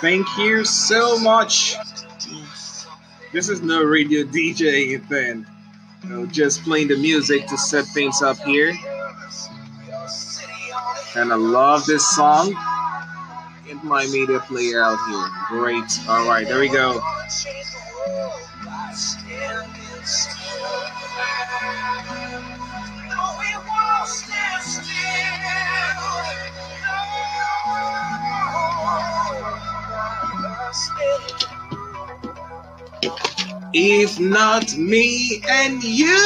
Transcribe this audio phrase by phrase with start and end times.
[0.00, 1.76] Thank you so much.
[3.32, 5.46] This is no radio DJ thing.
[6.06, 8.74] You just playing the music to set things up here.
[11.16, 12.52] And I love this song.
[13.66, 15.28] Get my media player out here.
[15.48, 16.08] Great.
[16.08, 17.00] All right, there we go.
[33.74, 36.18] If not me and you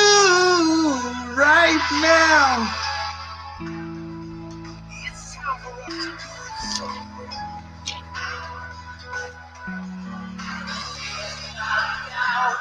[1.37, 2.75] right now.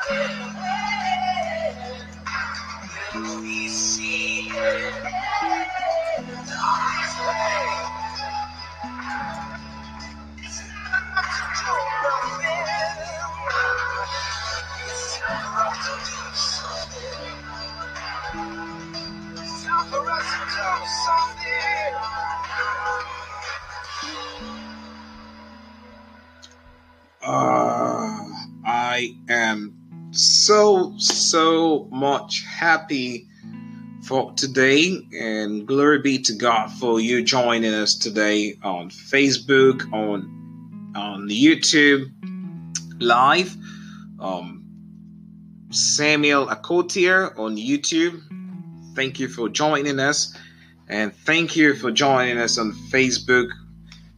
[0.10, 0.35] Uh,
[30.46, 33.28] so, so much happy
[34.04, 40.94] for today, and glory be to God for you joining us today on Facebook, on
[40.96, 42.12] on YouTube
[43.00, 43.58] live.
[44.20, 44.64] Um,
[45.72, 48.22] Samuel Akotier on YouTube.
[48.96, 50.38] Thank you for joining us,
[50.88, 53.50] and thank you for joining us on Facebook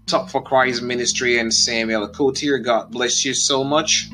[0.08, 2.64] Top for Christ Ministry and Samuel Akotier.
[2.64, 4.10] God bless you so much.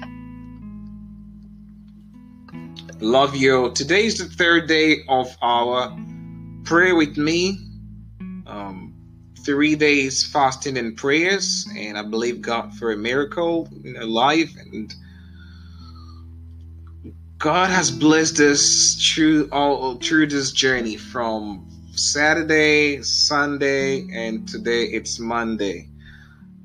[3.03, 3.69] Love you.
[3.73, 5.93] Today is the third day of our
[6.63, 7.57] Pray with Me.
[8.47, 8.95] Um,
[9.43, 14.55] three days fasting and prayers, and I believe God for a miracle in our life.
[14.55, 14.95] And
[17.39, 25.19] God has blessed us through all through this journey from Saturday, Sunday, and today it's
[25.19, 25.89] Monday.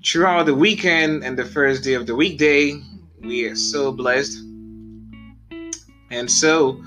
[0.06, 2.80] Throughout the weekend and the first day of the weekday,
[3.22, 4.47] we are so blessed.
[6.10, 6.82] And so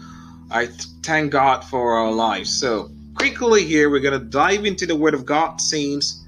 [0.50, 0.68] I
[1.04, 2.60] thank God for our lives.
[2.60, 6.24] So, quickly here, we're going to dive into the Word of God, saints.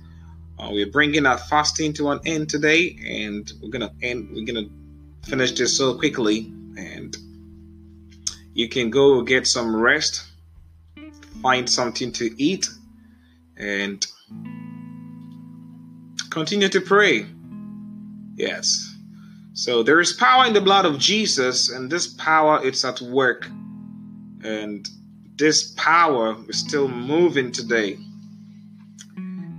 [0.60, 4.46] Uh, we're bringing our fasting to an end today, and we're going to end, we're
[4.46, 6.52] going to finish this so quickly.
[6.78, 7.16] And
[8.54, 10.24] you can go get some rest
[11.44, 12.70] find something to eat,
[13.58, 14.08] and
[16.30, 17.28] continue to pray.
[18.36, 18.93] Yes.
[19.54, 23.46] So there is power in the blood of Jesus, and this power it's at work.
[24.44, 24.88] And
[25.36, 27.98] this power is still moving today.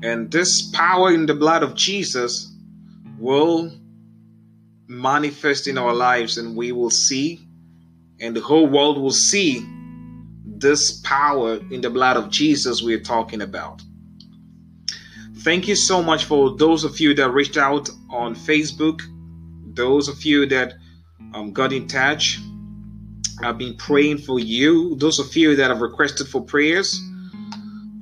[0.03, 2.53] And this power in the blood of Jesus
[3.19, 3.73] will
[4.89, 7.41] manifest in our lives, and we will see,
[8.21, 9.65] and the whole world will see
[10.45, 13.81] this power in the blood of Jesus we're talking about.
[15.39, 19.01] Thank you so much for those of you that reached out on Facebook,
[19.75, 20.75] those of you that
[21.35, 22.39] um, got in touch.
[23.43, 24.95] I've been praying for you.
[24.97, 27.01] Those of you that have requested for prayers,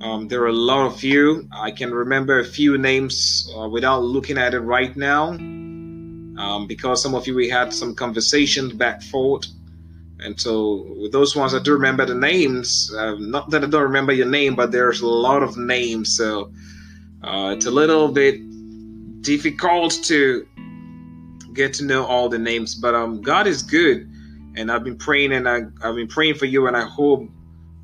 [0.02, 1.48] um, there are a lot of you.
[1.52, 7.02] I can remember a few names uh, without looking at it right now, um, because
[7.02, 9.46] some of you we had some conversations back forth.
[10.20, 12.92] And so, with those ones, I do remember the names.
[12.94, 16.16] Uh, not that I don't remember your name, but there's a lot of names.
[16.16, 16.52] So,
[17.24, 18.40] uh, it's a little bit
[19.22, 20.46] difficult to
[21.54, 22.74] get to know all the names.
[22.74, 24.08] But um, God is good,
[24.56, 27.28] and I've been praying, and I, I've been praying for you, and I hope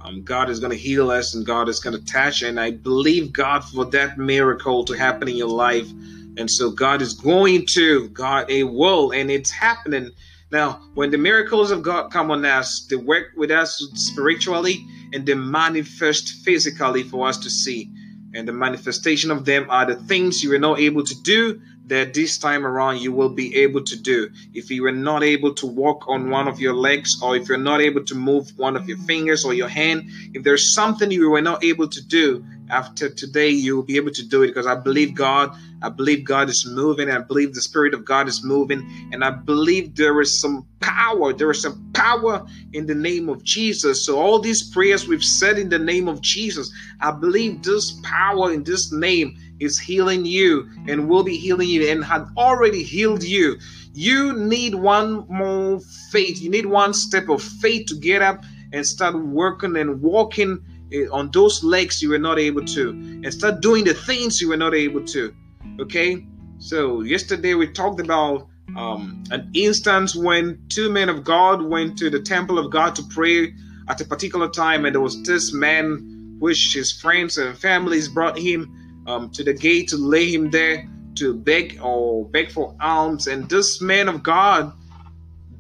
[0.01, 2.73] um, God is going to heal us, and God is going to touch, and I
[2.73, 5.89] believe God for that miracle to happen in your life.
[6.37, 10.13] And so, God is going to, God, it will, and it's happening
[10.51, 15.27] now, when the miracles of God come on us, they work with us spiritually and
[15.27, 17.91] they manifest physically for us to see.
[18.35, 22.15] And the manifestation of them are the things you were not able to do that
[22.15, 24.31] this time around you will be able to do.
[24.55, 27.59] If you were not able to walk on one of your legs, or if you're
[27.59, 31.31] not able to move one of your fingers or your hand, if there's something you
[31.31, 34.75] were not able to do, after today you'll be able to do it because I
[34.75, 35.57] believe God.
[35.81, 37.11] I believe God is moving.
[37.11, 39.09] I believe the Spirit of God is moving.
[39.13, 41.33] And I believe there is some power.
[41.33, 44.05] There is some power in the name of Jesus.
[44.05, 46.71] So, all these prayers we've said in the name of Jesus,
[47.01, 51.89] I believe this power in this name is healing you and will be healing you
[51.89, 53.59] and had already healed you.
[53.93, 56.41] You need one more faith.
[56.41, 61.07] You need one step of faith to get up and start working and walking eh,
[61.11, 64.57] on those legs you were not able to, and start doing the things you were
[64.57, 65.35] not able to.
[65.81, 66.27] Okay,
[66.59, 72.11] so yesterday we talked about um, an instance when two men of God went to
[72.11, 73.55] the temple of God to pray
[73.89, 78.39] at a particular time, and there was this man which his friends and families brought
[78.39, 83.27] him um, to the gate to lay him there to beg or beg for alms.
[83.27, 84.73] And this man of God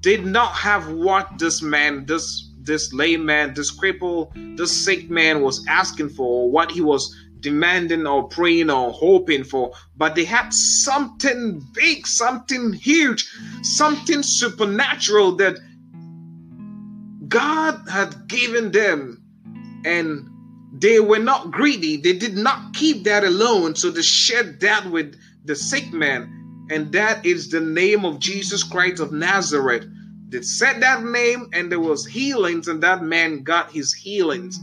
[0.00, 5.67] did not have what this man, this this layman, this cripple, this sick man was
[5.67, 11.65] asking for, what he was demanding or praying or hoping for, but they had something
[11.73, 13.27] big, something huge,
[13.62, 15.56] something supernatural that
[17.29, 19.23] God had given them.
[19.85, 20.29] And
[20.81, 25.15] they were not greedy, they did not keep that alone, so they shared that with
[25.45, 26.67] the sick man.
[26.71, 29.87] And that is the name of Jesus Christ of Nazareth.
[30.29, 34.59] They said that name, and there was healings, and that man got his healings.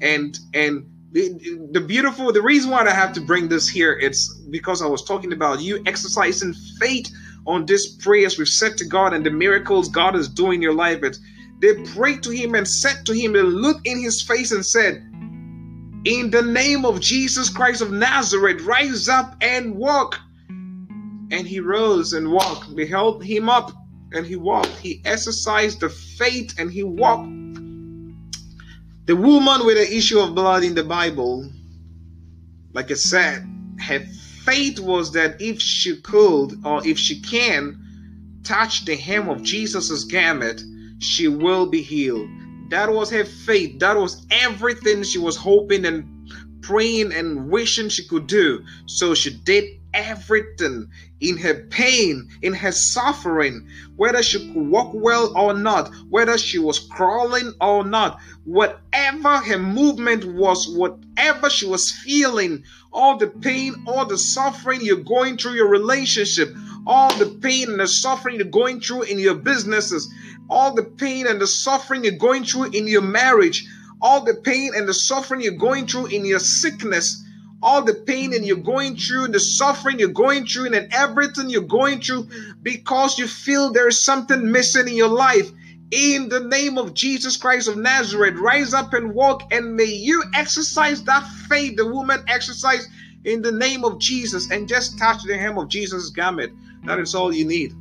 [0.00, 4.32] And and the, the beautiful the reason why I have to bring this here it's
[4.50, 7.10] because I was talking about you exercising faith
[7.46, 10.74] on this prayers we've said to God and the miracles God is doing in your
[10.74, 11.02] life.
[11.02, 11.18] It's,
[11.60, 15.02] they prayed to him and said to him and looked in his face and said,
[16.04, 20.18] In the name of Jesus Christ of Nazareth, rise up and walk.
[21.30, 22.74] And he rose and walked.
[22.74, 23.72] They held him up
[24.12, 24.76] and he walked.
[24.78, 27.28] He exercised the faith and he walked
[29.08, 31.50] the woman with the issue of blood in the Bible,
[32.74, 33.42] like I said,
[33.80, 34.00] her
[34.44, 40.04] faith was that if she could or if she can touch the hem of Jesus's
[40.04, 40.62] garment,
[40.98, 42.28] she will be healed.
[42.70, 43.78] That was her faith.
[43.80, 46.04] That was everything she was hoping and
[46.62, 48.64] praying and wishing she could do.
[48.86, 50.88] So she did everything
[51.20, 53.66] in her pain, in her suffering,
[53.96, 59.58] whether she could walk well or not, whether she was crawling or not, whatever her
[59.58, 62.62] movement was, whatever she was feeling,
[62.92, 66.54] all the pain, all the suffering you're going through your relationship,
[66.86, 70.12] all the pain and the suffering you're going through in your businesses,
[70.48, 73.66] all the pain and the suffering you're going through in your marriage,
[74.00, 77.24] all the pain and the suffering you're going through in your sickness
[77.62, 81.62] all the pain and you're going through, the suffering you're going through, and everything you're
[81.62, 82.28] going through
[82.62, 85.50] because you feel there's something missing in your life.
[85.90, 90.22] In the name of Jesus Christ of Nazareth, rise up and walk, and may you
[90.34, 92.88] exercise that faith the woman exercised
[93.24, 96.52] in the name of Jesus and just touch the hem of Jesus' garment.
[96.84, 97.74] That is all you need.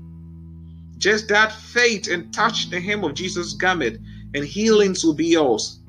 [0.98, 4.00] Just that faith and touch the hem of Jesus' garment,
[4.34, 5.80] and healings will be yours.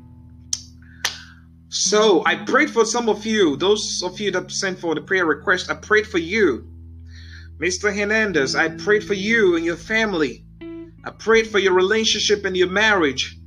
[1.70, 5.26] So I prayed for some of you, those of you that sent for the prayer
[5.26, 5.70] request.
[5.70, 6.66] I prayed for you,
[7.58, 7.94] Mr.
[7.94, 8.54] Hernandez.
[8.54, 10.44] I prayed for you and your family.
[11.04, 13.38] I prayed for your relationship and your marriage.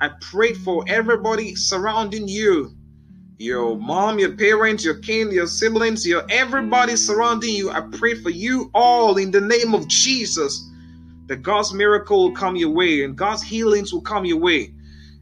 [0.00, 2.76] I prayed for everybody surrounding you
[3.38, 7.70] your mom, your parents, your kin, your siblings, your everybody surrounding you.
[7.70, 10.70] I pray for you all in the name of Jesus
[11.26, 14.72] that God's miracle will come your way and God's healings will come your way.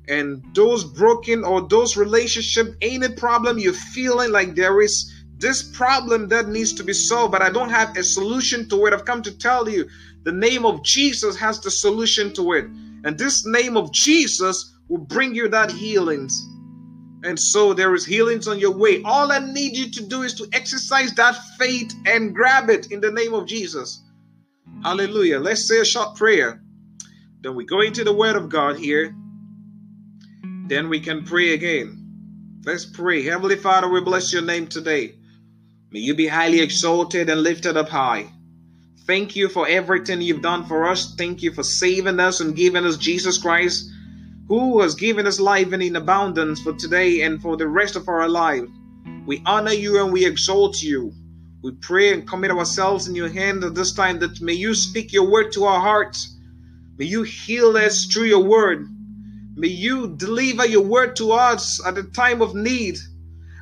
[0.09, 5.63] And those broken or those relationship ain't a problem you're feeling like there is this
[5.63, 8.93] problem that needs to be solved but i don't have a solution to it.
[8.93, 9.89] I've come to tell you
[10.23, 12.67] the name of jesus has the solution to it.
[13.05, 16.47] And this name of jesus will bring you that healings.
[17.25, 19.03] And so there is healings on your way.
[19.05, 23.01] All i need you to do is to exercise that faith and grab it in
[23.01, 24.04] the name of jesus
[24.83, 26.63] hallelujah let's say a short prayer
[27.41, 29.15] then we go into the word of god here
[30.67, 32.61] then we can pray again.
[32.65, 33.23] Let's pray.
[33.23, 35.15] Heavenly Father, we bless your name today.
[35.91, 38.33] May you be highly exalted and lifted up high.
[39.07, 41.15] Thank you for everything you've done for us.
[41.17, 43.91] Thank you for saving us and giving us Jesus Christ,
[44.49, 48.09] who has given us life and in abundance for today and for the rest of
[48.09, 48.65] our life.
[49.27, 51.13] We honor you and we exalt you.
[51.65, 55.15] We pray and commit ourselves in your hand at this time that may you speak
[55.15, 56.37] your word to our hearts.
[56.99, 58.87] May you heal us through your word.
[59.57, 62.99] May you deliver your word to us at the time of need.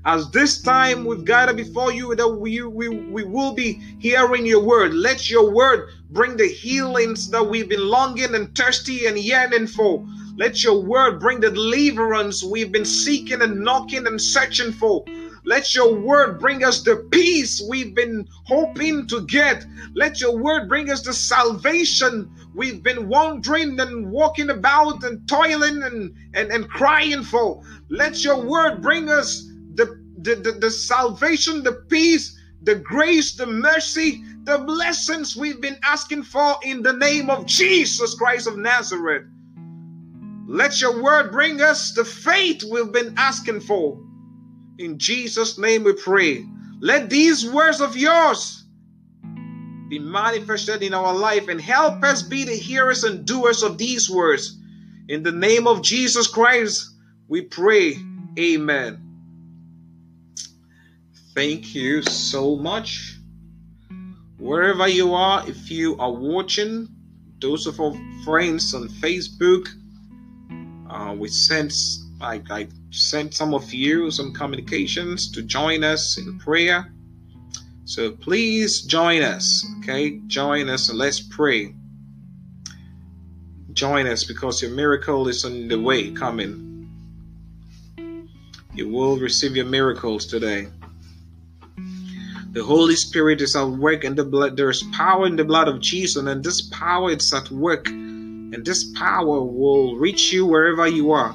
[0.04, 4.64] As this time we've gathered before you, that we, we, we will be hearing your
[4.64, 4.94] word.
[4.94, 10.04] Let your word bring the healings that we've been longing and thirsty and yearning for.
[10.37, 15.04] Let your word bring the deliverance we've been seeking and knocking and searching for.
[15.44, 19.66] Let your word bring us the peace we've been hoping to get.
[19.94, 25.82] Let your word bring us the salvation we've been wandering and walking about and toiling
[25.82, 27.62] and, and, and crying for.
[27.88, 33.46] Let your word bring us the, the, the, the salvation, the peace, the grace, the
[33.46, 39.25] mercy, the blessings we've been asking for in the name of Jesus Christ of Nazareth.
[40.46, 43.99] Let your word bring us the faith we've been asking for.
[44.82, 46.44] In Jesus' name we pray.
[46.80, 48.64] Let these words of yours
[49.88, 54.10] be manifested in our life and help us be the hearers and doers of these
[54.10, 54.58] words.
[55.08, 56.96] In the name of Jesus Christ,
[57.28, 57.96] we pray.
[58.36, 58.98] Amen.
[61.36, 63.18] Thank you so much.
[64.38, 66.88] Wherever you are, if you are watching,
[67.40, 69.68] those of our friends on Facebook,
[70.90, 71.72] uh, we sent
[72.20, 76.38] like, I sent some of you some communications to join us in mm-hmm.
[76.38, 76.92] prayer.
[77.84, 80.20] So please join us, okay?
[80.26, 81.75] Join us and let's pray.
[83.72, 86.68] Join us because your miracle is on the way coming.
[88.75, 90.68] You will receive your miracles today.
[92.52, 94.58] The Holy Spirit is at work in the blood.
[94.58, 98.64] There is power in the blood of Jesus, and this power is at work, and
[98.64, 101.34] this power will reach you wherever you are.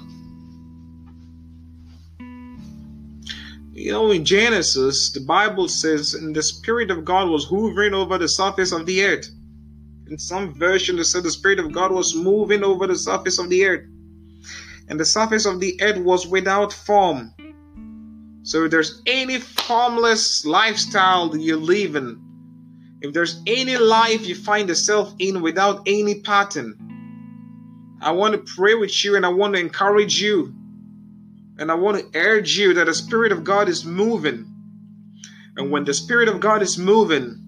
[3.77, 8.17] You know, in Genesis, the Bible says, and the Spirit of God was hovering over
[8.17, 9.29] the surface of the earth.
[10.09, 13.49] In some version, it said the Spirit of God was moving over the surface of
[13.49, 13.85] the earth.
[14.89, 17.33] And the surface of the earth was without form
[18.47, 22.17] so if there's any formless lifestyle that you're living,
[23.01, 28.73] if there's any life you find yourself in without any pattern, I want to pray
[28.73, 30.55] with you and I want to encourage you.
[31.59, 34.45] And I want to urge you that the Spirit of God is moving.
[35.55, 37.43] And when the Spirit of God is moving,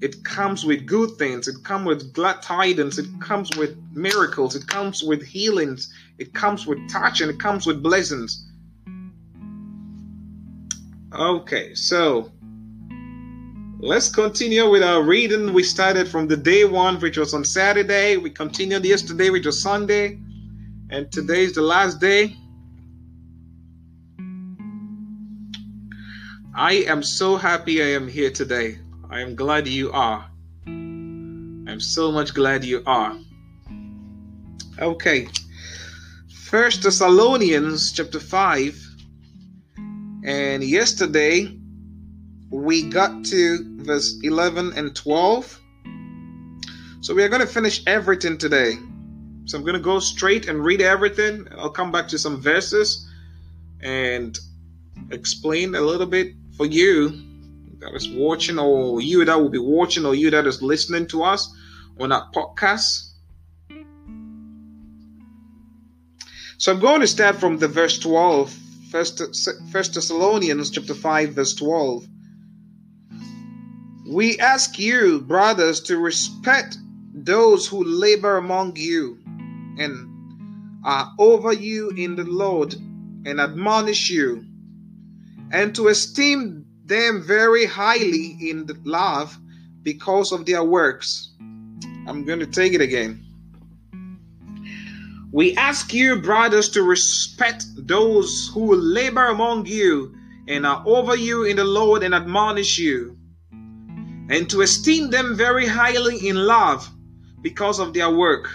[0.00, 1.46] it comes with good things.
[1.46, 2.98] It comes with glad tidings.
[2.98, 4.56] It comes with miracles.
[4.56, 5.94] It comes with healings.
[6.18, 8.48] It comes with touch and it comes with blessings.
[11.14, 12.32] Okay, so
[13.78, 15.52] let's continue with our reading.
[15.52, 18.16] We started from the day one, which was on Saturday.
[18.16, 20.18] We continued yesterday, which was Sunday.
[20.90, 22.36] And today is the last day.
[26.54, 28.78] I am so happy I am here today.
[29.08, 30.28] I am glad you are.
[30.66, 33.16] I'm so much glad you are.
[34.78, 35.28] Okay.
[36.28, 38.78] First Thessalonians chapter 5
[40.26, 41.58] and yesterday
[42.50, 45.58] we got to verse 11 and 12.
[47.00, 48.74] So we are going to finish everything today.
[49.46, 51.48] So I'm going to go straight and read everything.
[51.56, 53.08] I'll come back to some verses
[53.80, 54.38] and
[55.10, 57.10] explain a little bit for you
[57.78, 61.22] that is watching, or you that will be watching, or you that is listening to
[61.22, 61.52] us
[61.98, 63.10] on our podcast.
[66.58, 68.56] So I'm going to start from the verse 12
[68.92, 69.22] First,
[69.72, 72.06] First Thessalonians chapter 5 verse 12.
[74.06, 76.76] We ask you, brothers, to respect
[77.14, 79.18] those who labor among you
[79.78, 82.74] and are over you in the Lord
[83.24, 84.44] and admonish you,
[85.52, 89.38] and to esteem them very highly in love
[89.82, 91.34] because of their works.
[92.06, 93.24] I'm going to take it again.
[95.32, 100.14] We ask you, brothers, to respect those who labor among you
[100.48, 103.16] and are over you in the Lord and admonish you,
[104.28, 106.88] and to esteem them very highly in love
[107.40, 108.48] because of their work.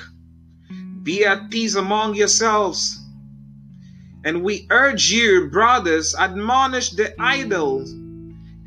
[1.04, 2.97] Be at peace among yourselves.
[4.28, 7.86] And we urge you, brothers, admonish the idle,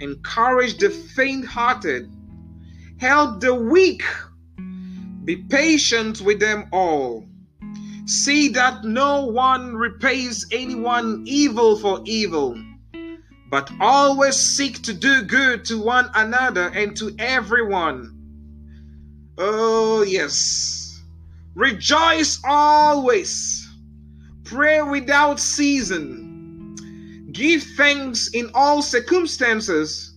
[0.00, 2.11] encourage the faint hearted,
[2.99, 4.02] help the weak,
[5.23, 7.26] be patient with them all.
[8.07, 12.59] See that no one repays anyone evil for evil,
[13.50, 18.17] but always seek to do good to one another and to everyone.
[19.37, 21.02] Oh, yes.
[21.55, 23.60] Rejoice always.
[24.50, 26.76] Pray without season.
[27.33, 30.14] Give thanks in all circumstances,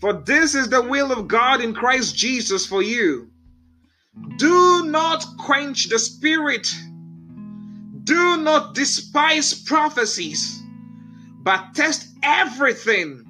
[0.00, 3.30] for this is the will of God in Christ Jesus for you.
[4.36, 6.66] Do not quench the spirit
[8.08, 10.62] do not despise prophecies,
[11.42, 13.22] but test everything.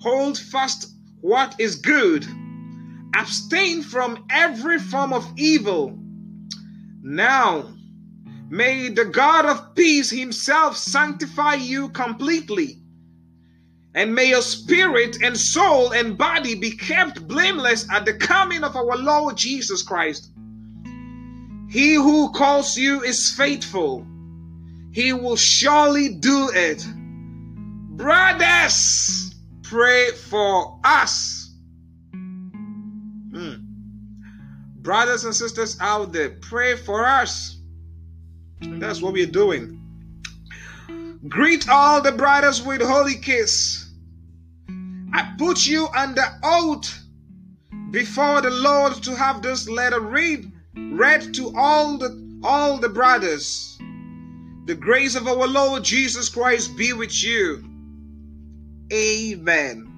[0.00, 2.26] Hold fast what is good.
[3.14, 5.98] Abstain from every form of evil.
[7.02, 7.73] Now,
[8.48, 12.80] may the God of peace himself sanctify you completely.
[13.94, 18.74] And may your spirit and soul and body be kept blameless at the coming of
[18.74, 20.30] our Lord Jesus Christ.
[21.70, 24.06] He who calls you is faithful.
[24.92, 26.86] He will surely do it.
[27.96, 31.52] Brothers, pray for us.
[32.12, 33.54] Hmm.
[34.82, 37.58] Brothers and sisters out there, pray for us.
[38.66, 39.80] That's what we're doing.
[41.28, 43.88] Greet all the brothers with holy kiss.
[45.12, 47.02] I put you under oath
[47.90, 53.78] before the Lord to have this letter read read to all the all the brothers.
[54.66, 57.64] The grace of our Lord Jesus Christ be with you.
[58.92, 59.90] Amen.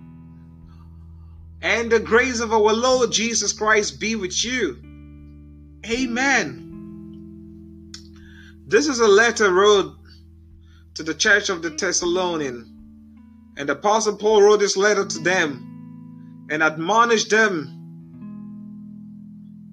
[1.62, 4.78] And the grace of our Lord Jesus Christ be with you.
[5.86, 6.65] Amen.
[8.68, 9.94] This is a letter wrote
[10.94, 12.72] to the church of the Thessalonian.
[13.56, 17.76] And the Apostle Paul wrote this letter to them and admonished them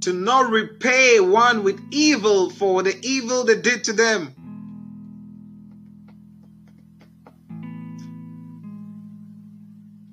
[0.02, 4.36] to not repay one with evil for the evil they did to them.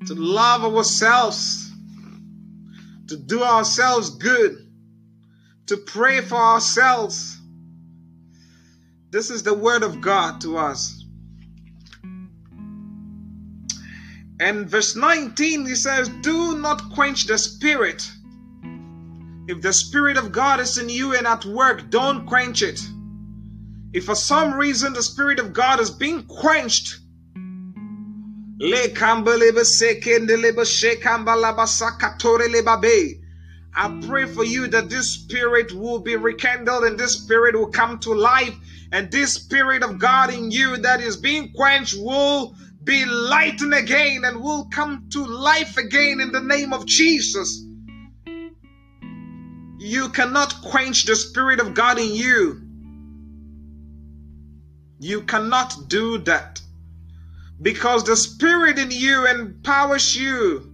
[0.06, 1.70] To love ourselves,
[3.08, 4.56] to do ourselves good,
[5.66, 7.39] to pray for ourselves.
[9.10, 11.04] This is the word of God to us.
[14.40, 18.10] And verse 19, he says, Do not quench the spirit
[19.50, 22.80] if the Spirit of God is in you and at work, don't quench it.
[23.92, 27.00] If for some reason the Spirit of God is being quenched,
[33.74, 37.98] I pray for you that this spirit will be rekindled and this spirit will come
[38.00, 38.54] to life,
[38.92, 44.24] and this spirit of God in you that is being quenched will be lightened again
[44.24, 47.62] and will come to life again in the name of Jesus.
[49.78, 52.60] You cannot quench the Spirit of God in you.
[54.98, 56.60] You cannot do that.
[57.62, 60.69] Because the Spirit in you empowers you,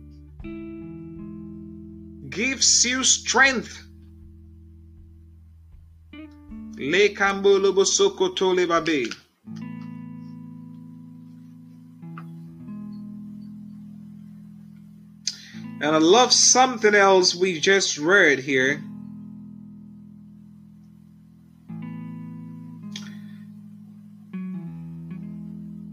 [2.36, 3.82] gives you strength.
[15.80, 18.82] And I love something else we just read here.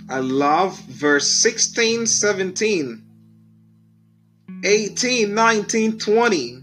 [0.10, 3.03] I love verse 16, 17,
[4.63, 6.58] 18, 19, 20.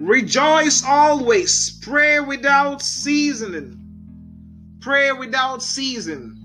[0.00, 3.80] Rejoice always, pray without seasoning,
[4.80, 6.38] pray without season.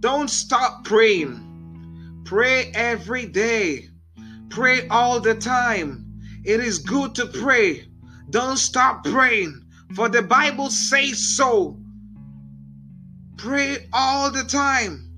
[0.00, 2.22] Don't stop praying.
[2.24, 3.88] Pray every day.
[4.48, 6.20] Pray all the time.
[6.44, 7.88] It is good to pray.
[8.30, 9.60] Don't stop praying,
[9.94, 11.80] for the Bible says so.
[13.38, 15.10] Pray all the time.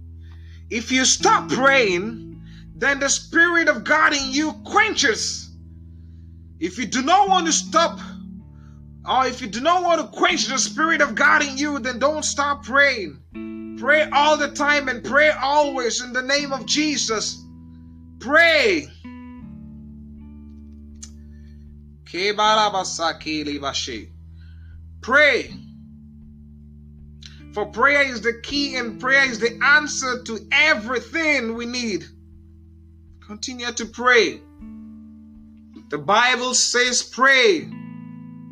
[0.70, 2.29] If you stop praying,
[2.80, 5.50] then the Spirit of God in you quenches.
[6.58, 8.00] If you do not want to stop,
[9.06, 11.98] or if you do not want to quench the Spirit of God in you, then
[11.98, 13.76] don't stop praying.
[13.78, 17.44] Pray all the time and pray always in the name of Jesus.
[18.18, 18.88] Pray.
[25.02, 25.54] Pray.
[27.52, 32.06] For prayer is the key and prayer is the answer to everything we need.
[33.30, 34.40] Continue to pray.
[35.88, 37.60] The Bible says pray.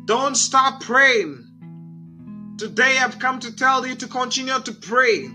[0.05, 2.55] Don't stop praying.
[2.57, 5.27] Today I've come to tell you to continue to pray.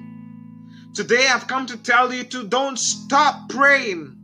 [0.94, 4.16] Today I've come to tell you to don't stop praying.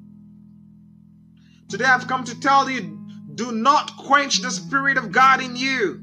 [1.68, 2.98] Today I've come to tell you
[3.34, 6.02] do not quench the Spirit of God in you.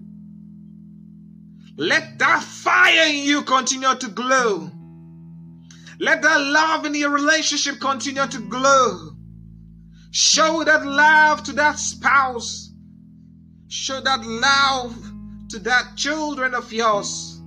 [1.75, 4.69] Let that fire in you continue to glow.
[5.99, 9.11] Let that love in your relationship continue to glow.
[10.11, 12.71] Show that love to that spouse.
[13.67, 14.95] Show that love
[15.49, 17.41] to that children of yours.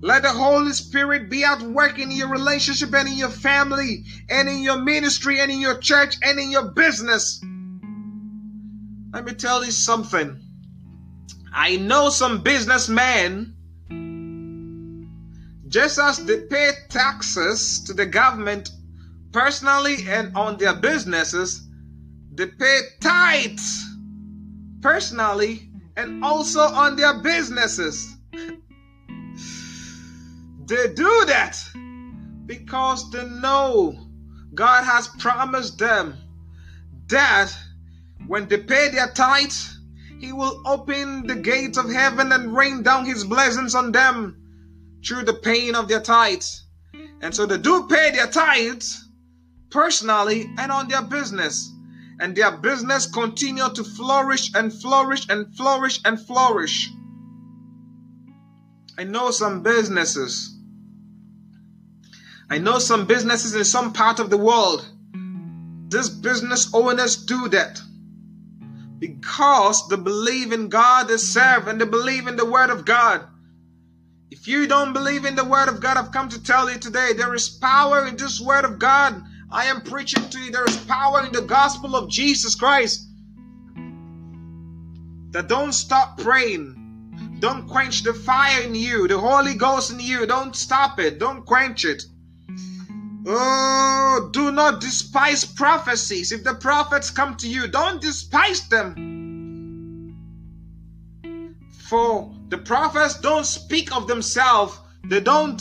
[0.00, 4.48] Let the Holy Spirit be at work in your relationship and in your family and
[4.48, 7.40] in your ministry and in your church and in your business.
[9.12, 10.40] Let me tell you something.
[11.54, 13.53] I know some businessmen,
[15.74, 18.70] just as they pay taxes to the government
[19.32, 21.66] personally and on their businesses,
[22.32, 23.84] they pay tithes
[24.80, 28.16] personally and also on their businesses.
[30.66, 31.58] they do that
[32.46, 33.98] because they know
[34.54, 36.14] God has promised them
[37.08, 37.52] that
[38.28, 39.80] when they pay their tithes,
[40.20, 44.40] he will open the gates of heaven and rain down his blessings on them
[45.04, 46.64] through the paying of their tithes.
[47.20, 49.08] And so they do pay their tithes
[49.70, 51.70] personally and on their business.
[52.20, 56.90] And their business continue to flourish and flourish and flourish and flourish.
[58.96, 60.56] I know some businesses.
[62.48, 64.86] I know some businesses in some part of the world.
[65.88, 67.80] These business owners do that
[68.98, 73.26] because they believe in God they serve and they believe in the Word of God.
[74.30, 77.12] If you don't believe in the Word of God, I've come to tell you today
[77.12, 79.22] there is power in this Word of God.
[79.50, 80.50] I am preaching to you.
[80.50, 83.06] There is power in the gospel of Jesus Christ.
[85.30, 87.36] That don't stop praying.
[87.38, 90.26] Don't quench the fire in you, the Holy Ghost in you.
[90.26, 91.18] Don't stop it.
[91.18, 92.02] Don't quench it.
[93.26, 96.32] Oh, do not despise prophecies.
[96.32, 99.12] If the prophets come to you, don't despise them.
[101.88, 104.78] For the prophets don't speak of themselves.
[105.08, 105.60] They don't.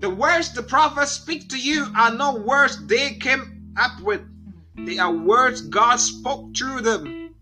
[0.00, 4.20] The words the prophets speak to you are not words they came up with.
[4.76, 7.34] They are words God spoke through them.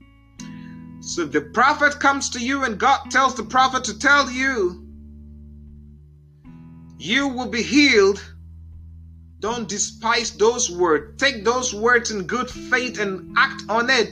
[1.01, 4.87] So if the prophet comes to you and God tells the prophet to tell you,
[6.99, 8.23] you will be healed
[9.41, 11.21] don't despise those words.
[11.21, 14.09] Take those words in good faith and act on it,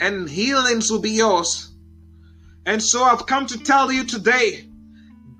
[0.00, 1.73] and healings will be yours.
[2.66, 4.68] And so I've come to tell you today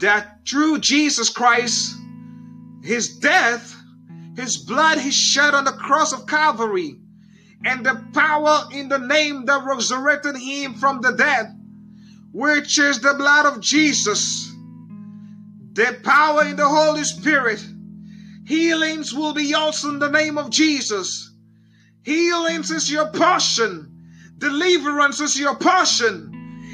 [0.00, 1.96] that through Jesus Christ,
[2.82, 3.74] his death,
[4.36, 6.98] his blood he shed on the cross of Calvary,
[7.64, 11.46] and the power in the name that resurrected him from the dead,
[12.32, 14.52] which is the blood of Jesus,
[15.72, 17.64] the power in the Holy Spirit
[18.44, 21.32] Healings will be yours in the name of Jesus.
[22.02, 23.90] Healings is your portion.
[24.36, 26.30] Deliverance is your portion.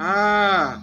[0.00, 0.82] Ah.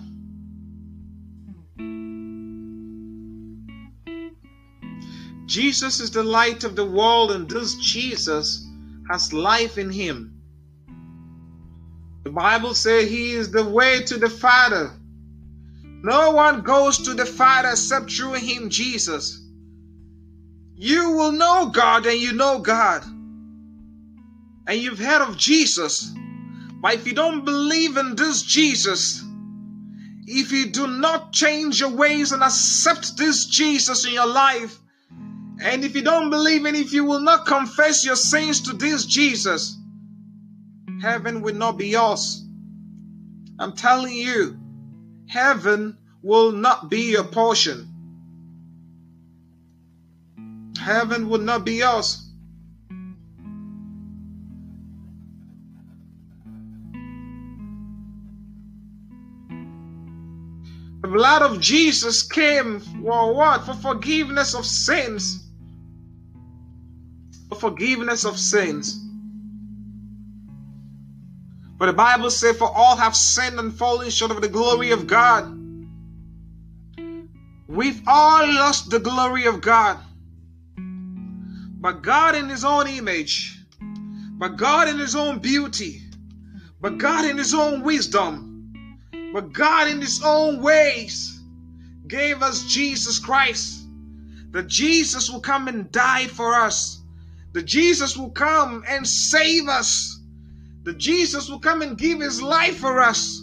[5.46, 8.68] Jesus is the light of the world, and this Jesus
[9.10, 10.42] has life in him.
[12.24, 14.92] The Bible says he is the way to the Father.
[16.06, 19.42] No one goes to the Father except through Him, Jesus.
[20.76, 23.04] You will know God and you know God.
[24.68, 26.14] And you've heard of Jesus.
[26.86, 29.24] But if you don't believe in this Jesus,
[30.28, 34.78] if you do not change your ways and accept this Jesus in your life,
[35.64, 39.04] and if you don't believe in, if you will not confess your sins to this
[39.04, 39.76] Jesus,
[41.02, 42.46] heaven will not be yours.
[43.58, 44.56] I'm telling you,
[45.28, 47.90] heaven will not be your portion.
[50.80, 52.25] Heaven will not be yours.
[61.16, 63.66] Blood of Jesus came for what?
[63.66, 65.48] For forgiveness of sins.
[67.48, 69.00] For forgiveness of sins.
[71.78, 75.08] But the Bible says, For all have sinned and fallen short of the glory of
[75.08, 75.58] God.
[77.70, 79.98] We've all lost the glory of God.
[80.78, 83.58] But God in His own image,
[84.38, 86.02] but God in His own beauty,
[86.82, 88.45] but God in His own wisdom,
[89.36, 91.42] but God in His own ways
[92.08, 93.84] gave us Jesus Christ.
[94.52, 97.02] That Jesus will come and die for us.
[97.52, 100.16] That Jesus will come and save us
[100.86, 103.42] that Jesus will come and give his life for us.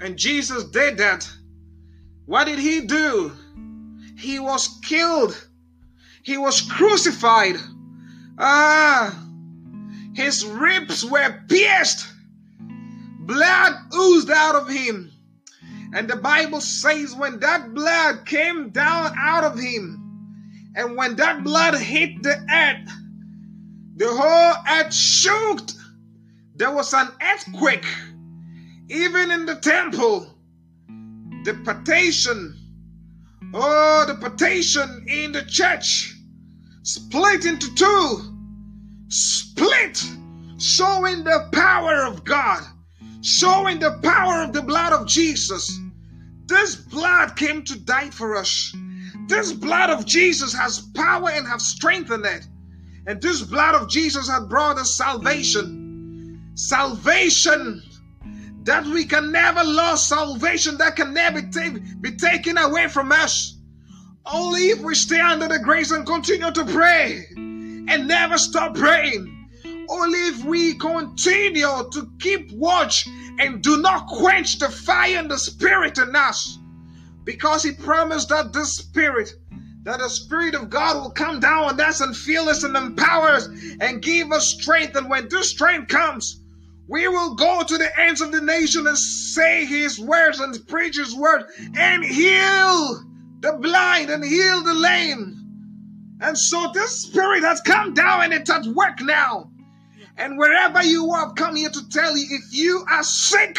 [0.00, 1.28] And Jesus did that.
[2.24, 3.32] What did he do?
[4.16, 5.48] He was killed.
[6.22, 7.56] He was crucified.
[8.38, 9.26] Ah,
[10.14, 12.06] his ribs were pierced.
[13.30, 15.12] Blood oozed out of him.
[15.94, 21.44] And the Bible says when that blood came down out of him, and when that
[21.44, 22.90] blood hit the earth,
[23.94, 25.60] the whole earth shook
[26.56, 27.86] there was an earthquake,
[28.88, 30.26] even in the temple.
[31.44, 32.56] The partition,
[33.54, 36.16] oh, the partition in the church
[36.82, 38.22] split into two,
[39.06, 40.02] split,
[40.58, 42.64] showing the power of God,
[43.22, 45.78] showing the power of the blood of Jesus.
[46.46, 48.74] This blood came to die for us.
[49.28, 52.46] This blood of Jesus has power and have strengthened it.
[53.06, 55.80] And this blood of Jesus has brought us salvation
[56.60, 57.82] salvation
[58.64, 61.40] that we can never lose salvation, that can never
[62.00, 63.56] be taken away from us.
[64.26, 69.39] Only if we stay under the grace and continue to pray and never stop praying.
[69.90, 73.08] Only if we continue to keep watch
[73.40, 76.58] and do not quench the fire and the spirit in us.
[77.24, 79.34] Because he promised that this spirit,
[79.82, 83.30] that the spirit of God will come down on us and fill us and empower
[83.30, 83.48] us
[83.80, 84.94] and give us strength.
[84.94, 86.40] And when this strength comes,
[86.86, 90.96] we will go to the ends of the nation and say his words and preach
[90.96, 91.44] his word
[91.76, 93.02] and heal
[93.40, 95.36] the blind and heal the lame.
[96.20, 99.50] And so this spirit has come down and it's at work now.
[100.20, 103.58] And wherever you are, I've come here to tell you if you are sick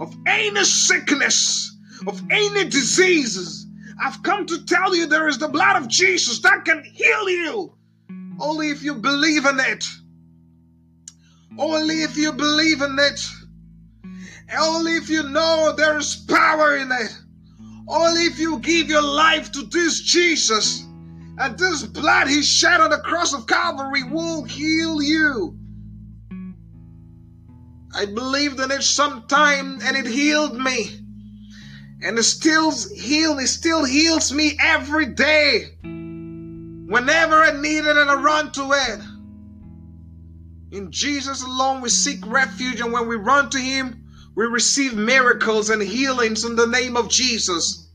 [0.00, 3.66] of any sickness, of any diseases,
[4.02, 7.74] I've come to tell you there is the blood of Jesus that can heal you.
[8.40, 9.84] Only if you believe in it.
[11.58, 13.20] Only if you believe in it.
[14.58, 17.14] Only if you know there is power in it.
[17.86, 20.86] Only if you give your life to this Jesus
[21.38, 25.58] and this blood he shed on the cross of Calvary will heal you.
[27.96, 31.00] I believed in it sometime and it healed me.
[32.02, 35.70] And it still heals, it still heals me every day.
[35.82, 39.00] Whenever I need it and I run to it.
[40.72, 44.04] In Jesus alone we seek refuge, and when we run to Him,
[44.34, 47.88] we receive miracles and healings in the name of Jesus.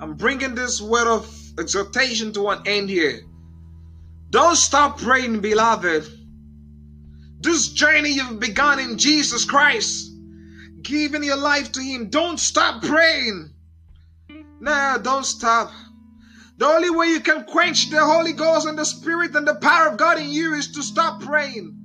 [0.00, 3.27] I'm bringing this word of exhortation to an end here.
[4.30, 6.06] Don't stop praying, beloved.
[7.40, 10.10] This journey you've begun in Jesus Christ,
[10.82, 13.50] giving your life to Him, don't stop praying.
[14.60, 15.70] Nah, don't stop.
[16.58, 19.86] The only way you can quench the Holy Ghost and the Spirit and the power
[19.86, 21.76] of God in you is to stop praying.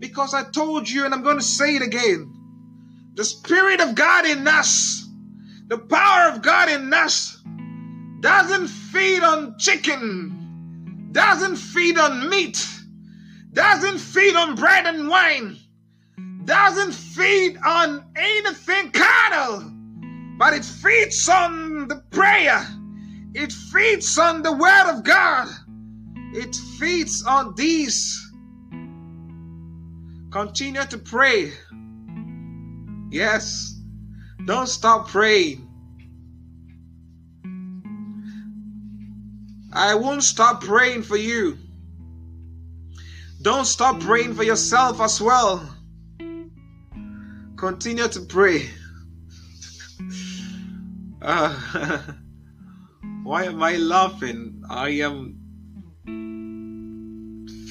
[0.00, 2.34] Because I told you, and I'm going to say it again
[3.14, 5.04] the Spirit of God in us,
[5.66, 7.42] the power of God in us,
[8.20, 10.37] doesn't feed on chicken,
[11.12, 12.66] doesn't feed on meat,
[13.52, 15.56] doesn't feed on bread and wine,
[16.44, 19.72] doesn't feed on anything carnal,
[20.38, 22.66] but it feeds on the prayer
[23.34, 25.48] it feeds on the Word of God.
[26.34, 28.18] It feeds on these.
[30.32, 31.52] Continue to pray.
[33.10, 33.80] Yes.
[34.46, 35.67] Don't stop praying.
[39.72, 41.58] I won't stop praying for you.
[43.42, 45.76] Don't stop praying for yourself as well.
[47.56, 48.68] Continue to pray.
[51.20, 51.52] Uh,
[53.24, 54.62] Why am I laughing?
[54.70, 55.36] I am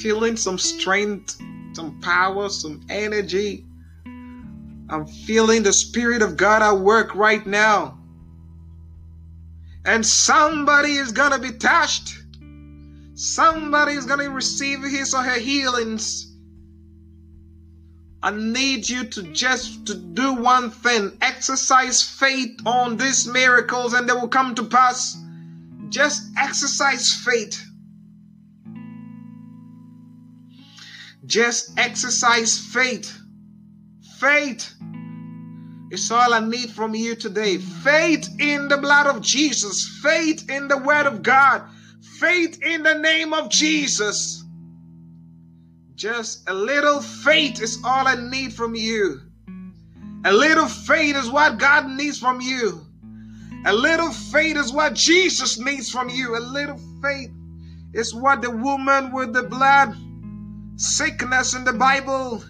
[0.02, 1.42] feeling some strength,
[1.74, 3.66] some power, some energy.
[4.90, 7.97] I'm feeling the Spirit of God at work right now.
[9.88, 12.14] And somebody is going to be touched.
[13.16, 16.28] Somebody is going to receive his or her healings.
[18.22, 21.18] I need you to just to do one thing.
[21.22, 25.18] Exercise faith on these miracles and they will come to pass.
[25.88, 27.64] Just exercise faith.
[31.26, 33.18] Just exercise faith.
[34.20, 34.77] Faith
[35.90, 37.58] is all I need from you today.
[37.58, 41.64] Faith in the blood of Jesus, faith in the word of God,
[42.20, 44.44] faith in the name of Jesus.
[45.96, 49.22] Just a little faith is all I need from you.
[50.26, 52.86] A little faith is what God needs from you.
[53.66, 56.38] A little faith is what Jesus needs from you.
[56.38, 57.32] A little faith
[57.94, 59.96] is what the woman with the blood
[60.76, 62.44] sickness in the Bible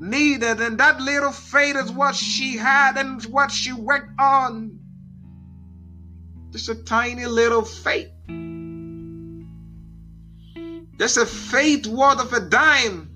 [0.00, 0.60] needed.
[0.60, 4.78] And that little faith is what she had and what she worked on.
[6.50, 8.08] Just a tiny little faith.
[10.98, 13.10] Just a faith worth of a dime.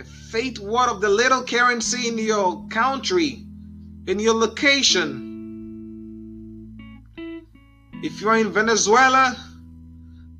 [0.00, 3.44] A faith worth of the little currency in your country
[4.06, 5.32] in your location.
[8.02, 9.36] If you're in Venezuela,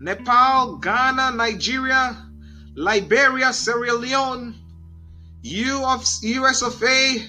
[0.01, 2.24] Nepal, Ghana, Nigeria,
[2.77, 4.57] Liberia, Sierra Leone,
[5.43, 7.25] you of US of A,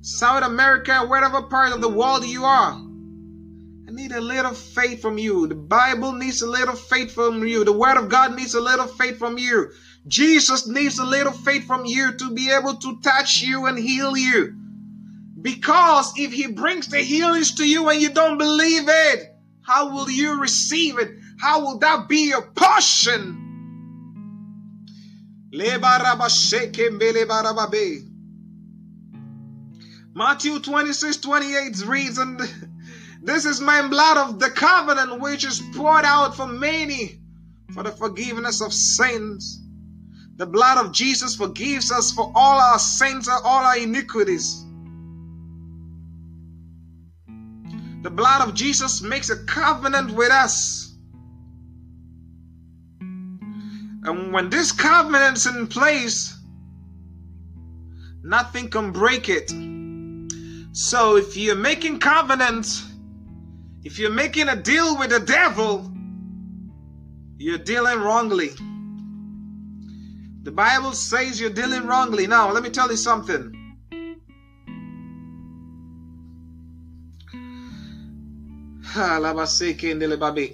[0.00, 5.18] South America, whatever part of the world you are, I need a little faith from
[5.18, 5.46] you.
[5.46, 7.62] The Bible needs a little faith from you.
[7.62, 9.70] The Word of God needs a little faith from you.
[10.08, 14.16] Jesus needs a little faith from you to be able to touch you and heal
[14.16, 14.54] you.
[15.40, 20.10] Because if he brings the healings to you and you don't believe it, how will
[20.10, 21.10] you receive it?
[21.40, 23.41] How will that be your portion?
[30.14, 32.40] Matthew 26 28 reads, and
[33.22, 37.20] this is my blood of the covenant which is poured out for many
[37.74, 39.60] for the forgiveness of sins.
[40.36, 44.64] The blood of Jesus forgives us for all our sins and all our iniquities.
[48.02, 50.81] The blood of Jesus makes a covenant with us.
[54.04, 56.36] And when this covenant's in place,
[58.24, 59.50] nothing can break it.
[60.72, 62.84] So if you're making covenants,
[63.84, 65.92] if you're making a deal with the devil,
[67.36, 68.50] you're dealing wrongly.
[70.44, 72.26] The Bible says you're dealing wrongly.
[72.26, 73.58] Now, let me tell you something.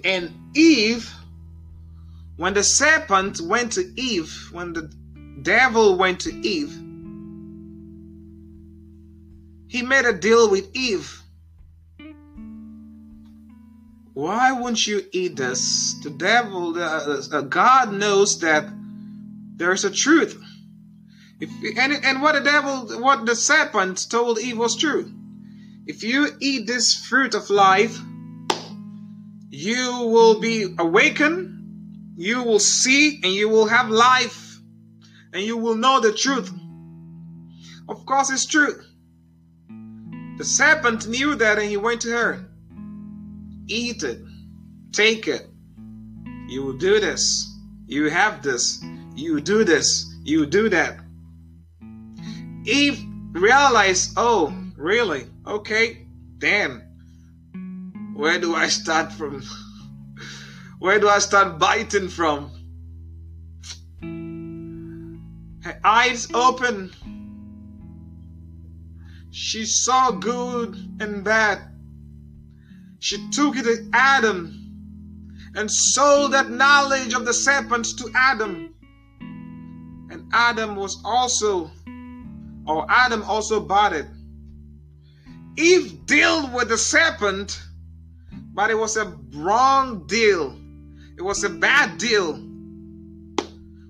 [0.03, 1.13] And Eve,
[2.39, 4.89] when the serpent went to Eve, when the
[5.41, 6.71] devil went to Eve,
[9.67, 11.21] he made a deal with Eve.
[14.13, 15.95] Why won't you eat this?
[16.01, 18.69] The devil, uh, uh, God knows that
[19.57, 20.41] there's a truth.
[21.41, 25.11] If, and, and what the devil, what the serpent told Eve was true.
[25.85, 27.99] If you eat this fruit of life,
[29.49, 31.57] you will be awakened,
[32.19, 34.59] you will see, and you will have life,
[35.33, 36.51] and you will know the truth.
[37.87, 38.75] Of course, it's true.
[40.37, 42.45] The serpent knew that, and he went to her.
[43.67, 44.19] Eat it,
[44.91, 45.47] take it.
[46.47, 47.49] You will do this.
[47.87, 48.83] You have this.
[49.15, 50.05] You do this.
[50.23, 50.99] You do that.
[52.65, 52.99] Eve
[53.31, 55.25] realized, oh, really?
[55.47, 56.05] Okay,
[56.37, 56.89] damn
[58.19, 59.41] where do I start from?
[60.79, 62.51] Where do I start biting from?
[65.61, 66.91] Her eyes open.
[69.29, 71.59] She saw good and bad.
[72.99, 74.55] She took it to Adam
[75.55, 78.73] and sold that knowledge of the serpent to Adam.
[79.19, 81.69] And Adam was also,
[82.65, 84.07] or Adam also bought it.
[85.57, 87.61] Eve dealt with the serpent
[88.59, 90.58] but it was a wrong deal.
[91.19, 92.35] It was a bad deal.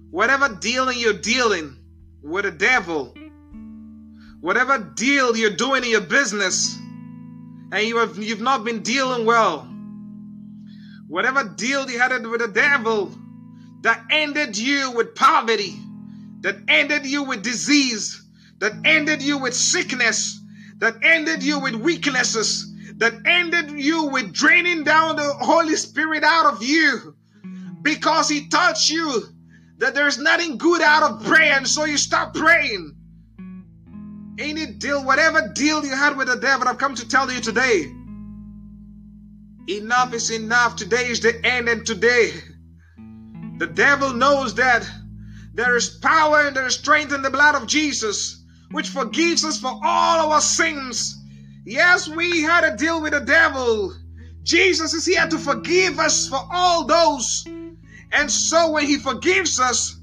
[0.09, 1.77] Whatever dealing you're dealing
[2.23, 3.15] with the devil,
[4.41, 6.75] whatever deal you're doing in your business,
[7.71, 9.69] and you have you've not been dealing well,
[11.07, 13.15] whatever deal you had with the devil
[13.81, 15.77] that ended you with poverty,
[16.41, 18.23] that ended you with disease,
[18.57, 20.41] that ended you with sickness,
[20.79, 26.51] that ended you with weaknesses, that ended you with draining down the Holy Spirit out
[26.51, 27.15] of you
[27.81, 29.23] because He taught you
[29.77, 32.95] that there's nothing good out of prayer, and so you stop praying.
[34.37, 37.93] Any deal, whatever deal you had with the devil, I've come to tell you today.
[39.67, 40.75] Enough is enough.
[40.75, 42.31] Today is the end, and today
[43.57, 44.89] the devil knows that
[45.53, 49.59] there is power and there is strength in the blood of Jesus, which forgives us
[49.59, 51.19] for all our sins
[51.69, 53.93] Yes, we had a deal with the devil.
[54.41, 57.45] Jesus is here to forgive us for all those.
[58.11, 59.99] And so when he forgives us,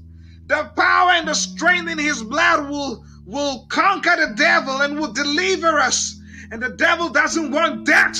[0.47, 5.11] the power and the strength in his blood will, will conquer the devil and will
[5.11, 6.19] deliver us.
[6.51, 8.17] And the devil doesn't want that.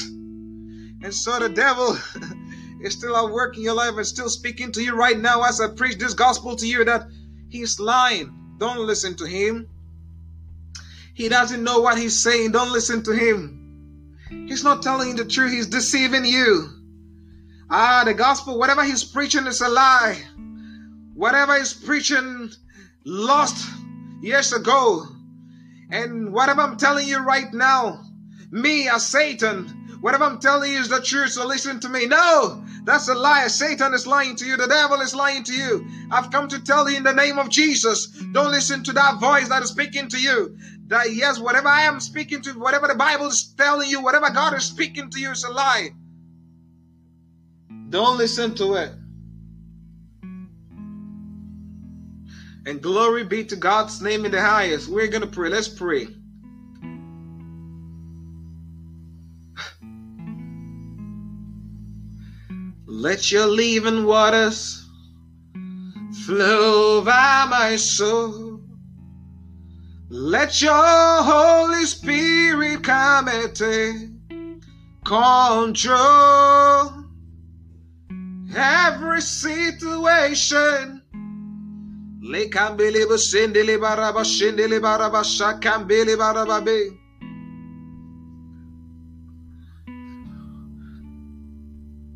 [1.04, 1.98] And so the devil
[2.82, 5.62] is still at work in your life and still speaking to you right now as
[5.62, 7.08] I preach this gospel to you that
[7.50, 8.34] he's lying.
[8.58, 9.70] Don't listen to him.
[11.14, 12.52] He doesn't know what he's saying.
[12.52, 14.18] Don't listen to him.
[14.30, 15.52] He's not telling you the truth.
[15.52, 16.77] He's deceiving you.
[17.70, 20.24] Ah, the gospel, whatever he's preaching is a lie.
[21.14, 22.50] Whatever he's preaching
[23.06, 23.68] lost
[24.22, 25.06] years ago.
[25.90, 28.02] And whatever I'm telling you right now,
[28.52, 29.66] me as Satan,
[30.00, 32.06] whatever I'm telling you is the truth, so listen to me.
[32.06, 33.48] No, that's a lie.
[33.48, 34.56] Satan is lying to you.
[34.56, 35.86] The devil is lying to you.
[36.10, 38.08] I've come to tell you in the name of Jesus.
[38.32, 40.58] Don't listen to that voice that is speaking to you
[40.88, 44.56] that yes, whatever I am speaking to, whatever the Bible is telling you, whatever God
[44.56, 45.90] is speaking to you is a lie.
[47.90, 48.92] Don't listen to it.
[52.66, 54.90] And glory be to God's name in the highest.
[54.90, 55.50] We're going to pray.
[55.50, 56.08] Let's pray.
[62.86, 64.86] Let your living waters
[66.26, 68.60] flow by my soul.
[70.10, 74.10] Let your Holy Spirit come and take
[75.06, 77.07] control.
[78.56, 81.02] Every situation.
[82.24, 86.98] Lekambele basendele baraba shendele baraba shakambele barababe.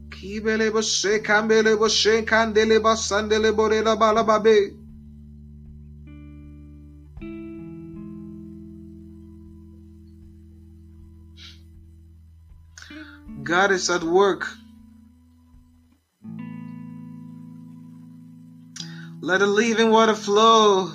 [0.10, 4.78] Kibele bashe kambele bashe kandele basandele borela balababe.
[13.44, 14.48] God is at work.
[19.24, 20.90] Let the living water flow.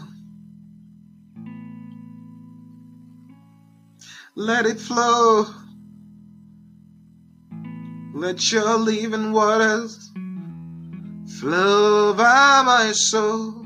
[4.35, 5.47] Let it flow.
[8.13, 10.11] Let your living waters
[11.39, 13.65] flow by my soul.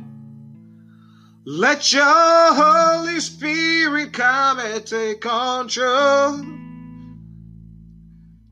[1.46, 6.36] Let your Holy Spirit come and take control.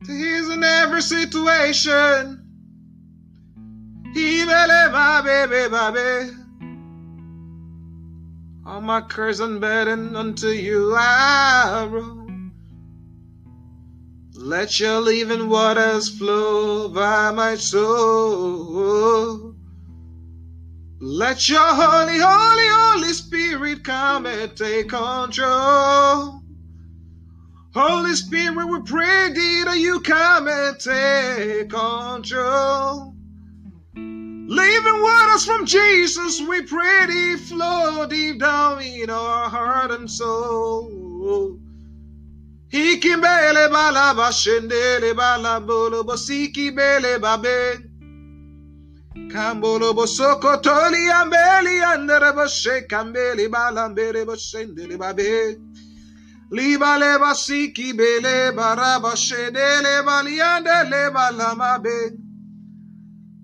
[0.07, 2.38] He's in every situation.
[4.15, 6.37] Ibele baby, baby.
[8.65, 12.27] All my cares and burden unto you I roll.
[14.35, 19.53] Let your living waters flow by my soul.
[21.01, 26.41] Let your holy, holy, holy spirit come and take control.
[27.73, 33.13] Holy Spirit, we pray thee that you come and take control.
[34.49, 41.59] Living waters from Jesus, we pray thee flow deep down in our heart and soul.
[42.73, 47.77] Ikimbele bala bashendele bala bolo bosiki bele babe.
[49.31, 53.47] Kambolo bosoko toli ambeli andere boshe kambeli
[54.25, 55.59] boshendele babe.
[57.19, 59.13] Basiki bele baraba
[60.03, 62.28] baliandele balamabe.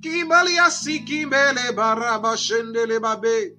[0.05, 3.57] Kimbalia sikimbele baraba shendele babe.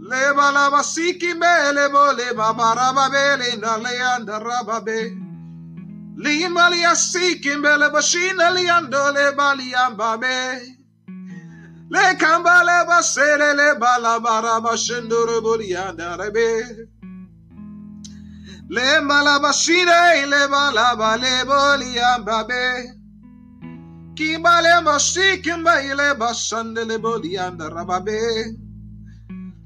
[0.00, 5.12] Le balaba sikimbele bole babaraba bele na leanda rababe.
[6.16, 10.36] Limbalia sikimbele bashina liandole baliambabe.
[11.90, 16.88] Le kambale basele le balabara bashendore bolianda rebe.
[18.70, 23.03] Le malabashine le balaba le boliambabe.
[24.14, 28.54] Kimbale masi kimbaile basandele bolianda rababe.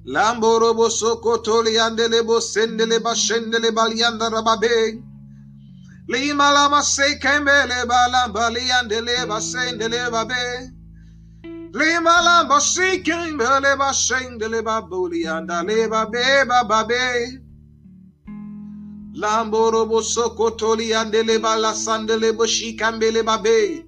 [0.07, 5.03] Lamboro bosoko toliandele bosendele bashendele balianda rababe.
[6.09, 10.73] Lima lama se kembele balamba liandele basendele babe.
[11.75, 17.43] Lima lama se kembele basendele babulianda le babe bababe.
[19.15, 23.88] Lamboro bosoko toliandele balasandele boshikambele babe.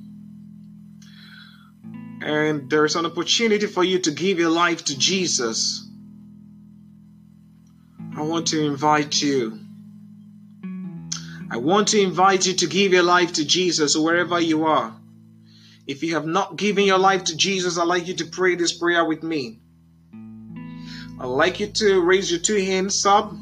[2.21, 5.87] And there's an opportunity for you to give your life to Jesus.
[8.15, 9.59] I want to invite you.
[11.49, 14.95] I want to invite you to give your life to Jesus wherever you are.
[15.87, 18.77] If you have not given your life to Jesus, I'd like you to pray this
[18.77, 19.59] prayer with me.
[21.19, 23.33] I'd like you to raise your two hands up,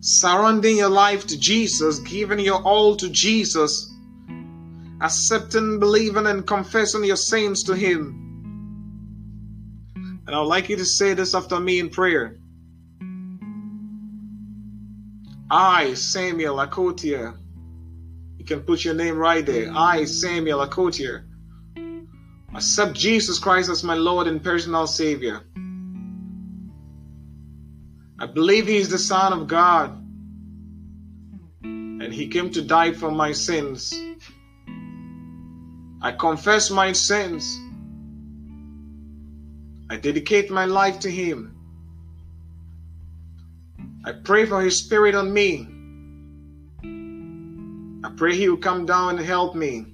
[0.00, 3.93] surrendering your life to Jesus, giving your all to Jesus
[5.00, 8.20] accepting, believing, and confessing your sins to Him.
[10.26, 12.38] And I'd like you to say this after me in prayer.
[15.50, 17.36] I, Samuel Akotia.
[18.38, 19.70] You can put your name right there.
[19.74, 21.24] I, Samuel Akotia.
[22.54, 25.42] Accept Jesus Christ as my Lord and personal Savior.
[28.18, 30.00] I believe He is the Son of God
[32.04, 33.94] and He came to die for my sins.
[36.04, 37.58] I confess my sins.
[39.88, 41.56] I dedicate my life to Him.
[44.04, 45.66] I pray for His Spirit on me.
[48.04, 49.86] I pray He will come down and help me.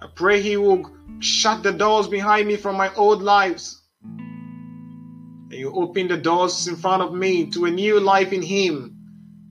[0.00, 3.82] I pray He will shut the doors behind me from my old lives.
[4.04, 8.96] And you open the doors in front of me to a new life in Him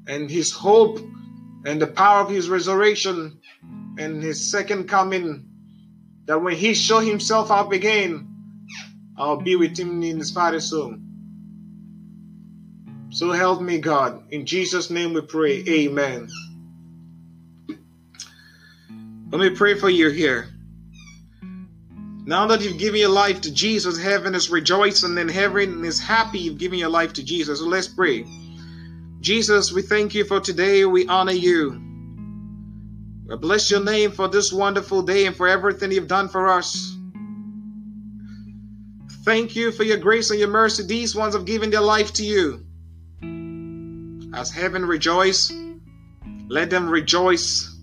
[0.07, 0.97] and His hope
[1.65, 3.41] and the power of His resurrection
[3.98, 5.46] and his second coming,
[6.26, 8.28] that when he show himself up again,
[9.18, 11.12] I'll be with him in his father's home.
[13.10, 14.24] So help me, God.
[14.32, 15.64] In Jesus' name we pray.
[15.68, 16.30] Amen.
[19.30, 20.48] Let me pray for you here.
[22.26, 26.39] Now that you've given your life to Jesus, heaven is rejoicing and heaven is happy
[26.39, 27.60] you've given your life to Jesus.
[27.60, 28.26] So let's pray.
[29.20, 30.86] Jesus, we thank you for today.
[30.86, 31.91] We honor you.
[33.32, 36.97] We bless your name for this wonderful day and for everything you've done for us.
[39.23, 40.84] Thank you for your grace and your mercy.
[40.84, 42.65] These ones have given their life to you.
[44.34, 45.49] As heaven rejoice,
[46.49, 47.73] let them rejoice.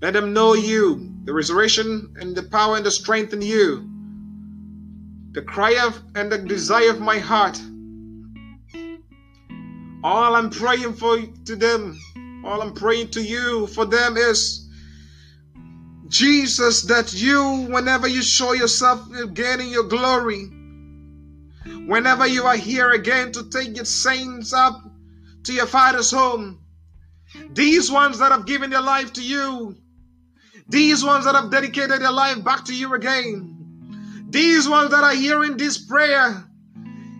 [0.00, 3.90] Let them know you, the resurrection and the power and the strength in you.
[5.32, 7.60] The cry of and the desire of my heart.
[10.02, 12.00] All I'm praying for to them,
[12.50, 14.68] all I'm praying to you for them is
[16.08, 20.46] Jesus, that you, whenever you show yourself again in your glory,
[21.86, 24.82] whenever you are here again to take your saints up
[25.44, 26.58] to your Father's home,
[27.50, 29.76] these ones that have given their life to you,
[30.68, 35.14] these ones that have dedicated their life back to you again, these ones that are
[35.14, 36.44] hearing this prayer,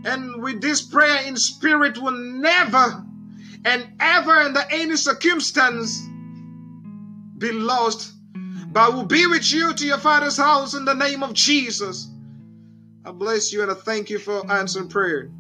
[0.05, 3.05] and with this prayer in spirit will never
[3.65, 6.01] and ever under any circumstance
[7.39, 8.13] be lost,
[8.73, 12.09] but will be with you to your Father's house in the name of Jesus.
[13.05, 15.31] I bless you and I thank you for answering prayer.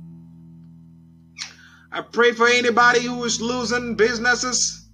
[1.92, 4.88] I pray for anybody who is losing businesses,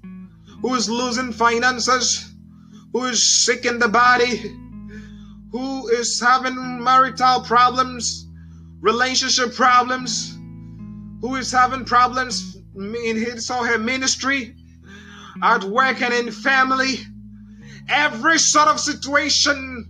[0.63, 2.33] who is losing finances,
[2.93, 4.57] who is sick in the body,
[5.53, 8.27] who is having marital problems,
[8.81, 10.37] relationship problems,
[11.21, 14.55] who is having problems in his or her ministry,
[15.43, 16.99] at work and in family,
[17.89, 19.89] every sort of situation.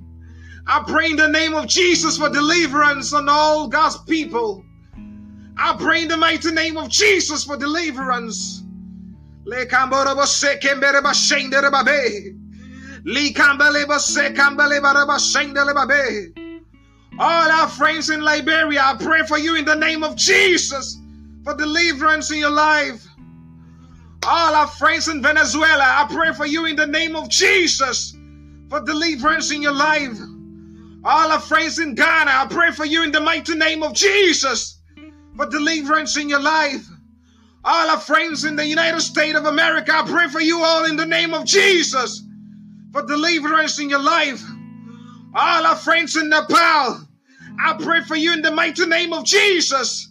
[0.66, 4.64] I pray in the name of Jesus for deliverance on all God's people.
[5.59, 8.62] I pray in the mighty name of Jesus for deliverance.
[17.18, 20.99] All our friends in Liberia, I pray for you in the name of Jesus
[21.47, 23.07] for deliverance in your life.
[24.26, 28.16] All our friends in Venezuela, I pray for you in the name of Jesus
[28.68, 30.18] for deliverance in your life.
[31.05, 34.80] All our friends in Ghana, I pray for you in the mighty name of Jesus
[35.36, 36.84] for deliverance in your life.
[37.64, 40.97] All our friends in the United States of America, I pray for you all in
[40.97, 42.24] the name of Jesus
[42.92, 44.42] for deliverance in your life.
[45.32, 47.07] All our friends in Nepal,
[47.61, 50.06] I pray for you in the mighty name of Jesus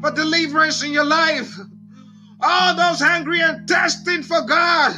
[0.00, 1.52] for deliverance in your life.
[2.40, 4.94] All those hungry and thirsting for God,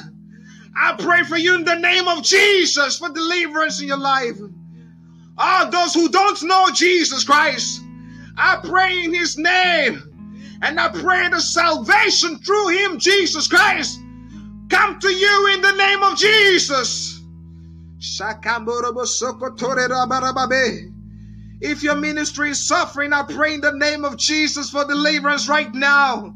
[0.77, 4.37] I pray for you in the name of Jesus for deliverance in your life.
[5.39, 7.81] All those who don't know Jesus Christ,
[8.37, 10.03] I pray in His name.
[10.63, 13.99] And I pray the salvation through Him, Jesus Christ,
[14.69, 17.23] come to you in the name of Jesus.
[21.61, 25.73] If your ministry is suffering, I pray in the name of Jesus for deliverance right
[25.75, 26.35] now.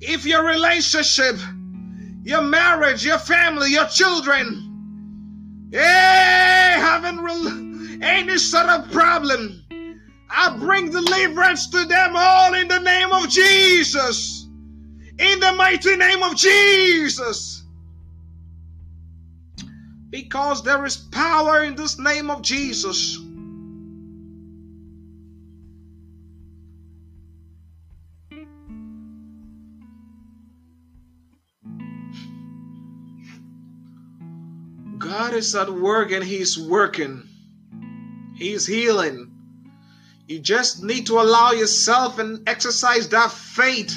[0.00, 1.36] If your relationship
[2.24, 9.62] your marriage, your family, your children, hey, having any sort of problem,
[10.30, 14.33] I bring deliverance to them all in the name of Jesus.
[15.18, 17.62] In the mighty name of Jesus.
[20.10, 23.18] Because there is power in this name of Jesus.
[34.98, 37.22] God is at work and He's working.
[38.34, 39.30] He's healing.
[40.26, 43.94] You just need to allow yourself and exercise that faith,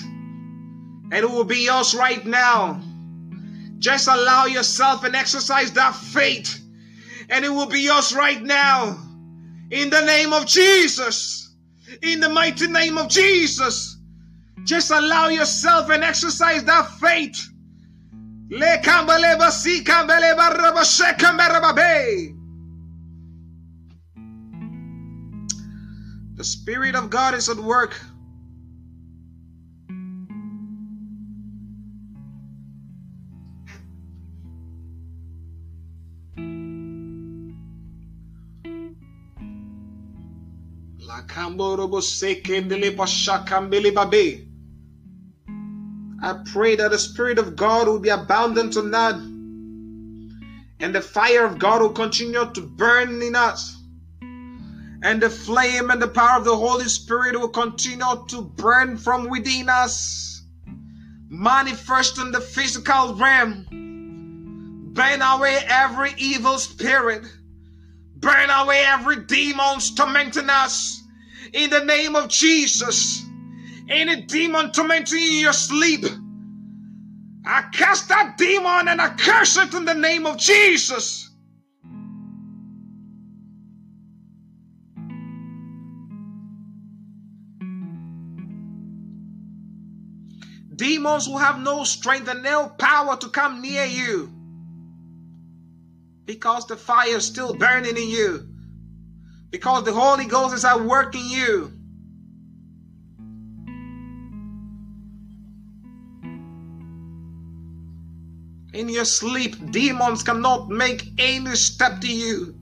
[1.11, 2.81] and it will be yours right now.
[3.79, 6.61] Just allow yourself and exercise that faith,
[7.29, 8.97] and it will be yours right now.
[9.69, 11.53] In the name of Jesus.
[12.01, 13.97] In the mighty name of Jesus.
[14.63, 17.49] Just allow yourself and exercise that faith.
[26.35, 27.99] The Spirit of God is at work.
[46.19, 49.15] I pray that the Spirit of God will be abundant tonight.
[50.79, 53.75] And the fire of God will continue to burn in us.
[55.03, 59.29] And the flame and the power of the Holy Spirit will continue to burn from
[59.29, 60.43] within us.
[61.29, 63.65] Manifest in the physical realm.
[64.93, 67.23] Burn away every evil spirit.
[68.15, 70.96] Burn away every demon tormenting us.
[71.53, 73.23] In the name of Jesus.
[73.89, 76.05] Any demon tormenting you in your sleep.
[77.45, 81.29] I cast that demon and I curse it in the name of Jesus.
[90.75, 94.31] Demons will have no strength and no power to come near you
[96.25, 98.47] because the fire is still burning in you,
[99.49, 101.71] because the Holy Ghost is at work in you.
[108.73, 112.53] In your sleep, demons cannot make any step to you.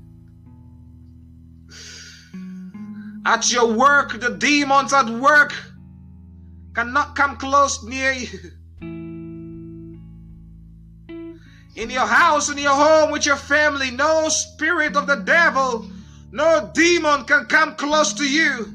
[3.26, 5.54] At your work, the demons at work
[6.76, 8.52] cannot come close near you.
[11.76, 15.86] In your house, in your home, with your family, no spirit of the devil,
[16.36, 18.66] no demon can come close to you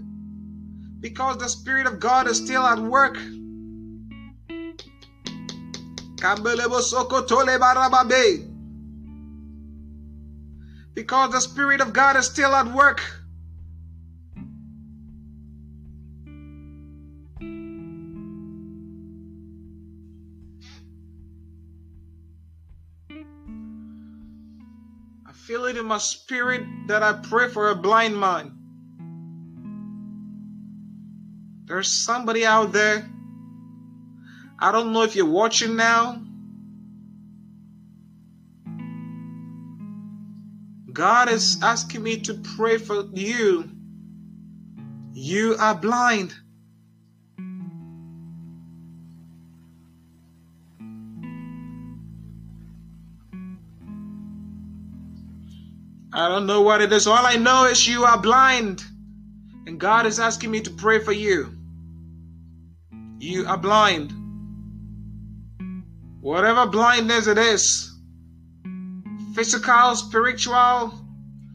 [1.01, 3.19] because the Spirit of God is still at work.
[10.95, 13.03] Because the Spirit of God is still at work.
[25.51, 28.53] Feel it in my spirit that I pray for a blind man.
[31.65, 33.05] There's somebody out there
[34.61, 36.23] I don't know if you're watching now.
[40.93, 43.69] God is asking me to pray for you.
[45.13, 46.33] You are blind.
[56.13, 57.07] I don't know what it is.
[57.07, 58.85] All I know is you are blind.
[59.67, 61.55] And God is asking me to pray for you.
[63.19, 64.13] You are blind.
[66.21, 67.93] Whatever blindness it is,
[69.35, 70.93] physical, spiritual,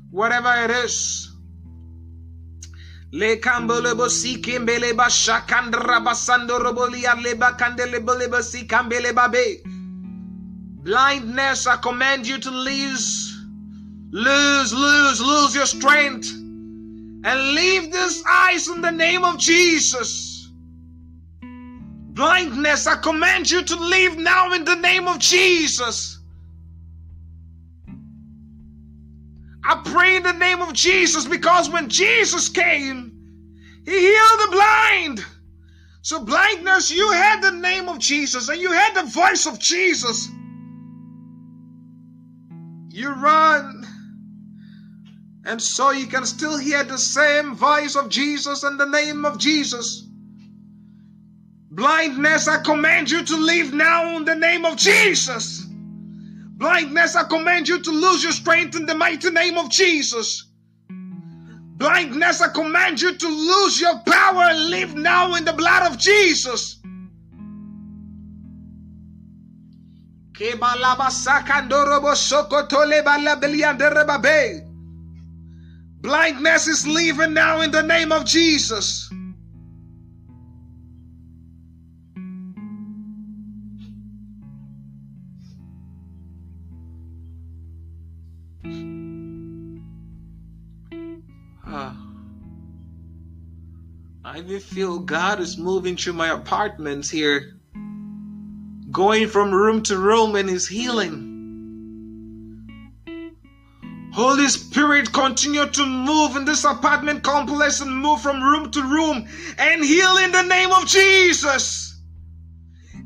[0.09, 1.31] whatever it is.
[3.11, 9.61] Le kambolebo si kimbele ba shakandra basando robolia leba kandelebo si kambele babe.
[10.83, 13.34] Blindness, I command you to lose,
[14.15, 20.49] lose, lose, lose your strength and leave this eyes in the name of Jesus.
[21.41, 26.17] Blindness, I command you to leave now in the name of Jesus.
[29.65, 33.11] I pray in the name of Jesus because when Jesus came,
[33.83, 35.25] he healed the blind.
[36.03, 40.29] So, blindness, you had the name of Jesus and you had the voice of Jesus.
[42.89, 43.85] You run.
[45.45, 49.37] And so you can still hear the same voice of Jesus and the name of
[49.37, 50.03] Jesus.
[51.69, 55.65] Blindness, I command you to leave now in the name of Jesus.
[56.57, 60.45] Blindness, I command you to lose your strength in the mighty name of Jesus.
[61.77, 65.99] Blindness, I command you to lose your power and live now in the blood of
[65.99, 66.79] Jesus.
[76.05, 79.09] Blindness is leaving now in the name of Jesus.
[91.65, 91.97] Ah.
[94.23, 97.55] I even feel God is moving through my apartments here,
[98.91, 101.34] going from room to room and is healing.
[104.15, 109.27] Holy Spirit, continue to move in this apartment complex and move from room to room
[109.57, 111.99] and heal in the name of Jesus.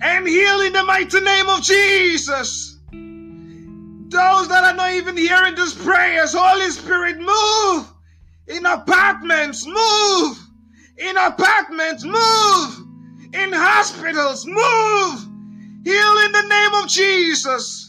[0.01, 2.77] And heal in the mighty name of Jesus.
[2.91, 7.91] Those that are not even hearing these prayers, Holy Spirit, move
[8.47, 10.37] in apartments, move
[10.99, 12.85] in apartments, move.
[13.33, 15.21] In hospitals, move.
[15.83, 17.88] Heal in the name of Jesus.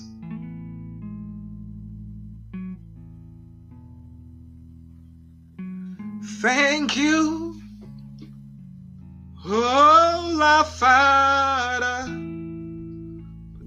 [6.41, 7.61] Thank you,
[9.45, 12.07] oh, our Father,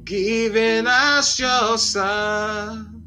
[0.03, 3.05] giving us your Son.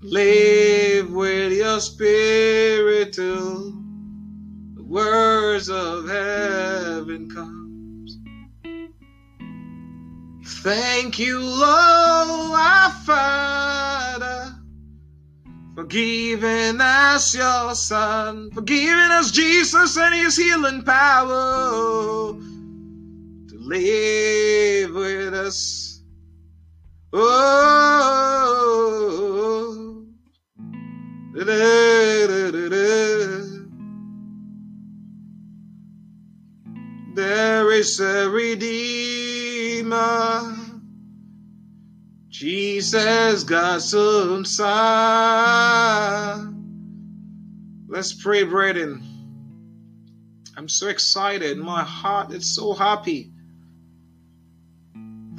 [0.00, 3.72] Live with your Spirit till
[4.74, 8.18] the words of heaven comes.
[10.62, 14.45] Thank you, Lord, our Father
[15.76, 22.32] for giving us your son, for giving us Jesus and his healing power
[23.46, 26.00] to live with us.
[27.12, 27.66] Oh,
[37.14, 39.96] there is a redeemer.
[42.38, 43.46] Jesus,
[44.44, 44.66] Son.
[47.88, 49.02] Let's pray, brethren.
[50.54, 51.56] I'm so excited.
[51.56, 53.32] My heart is so happy.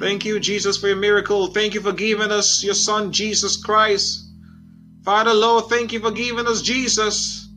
[0.00, 1.46] Thank you, Jesus, for your miracle.
[1.46, 4.24] Thank you for giving us your Son, Jesus Christ.
[5.04, 7.48] Father, Lord, thank you for giving us Jesus.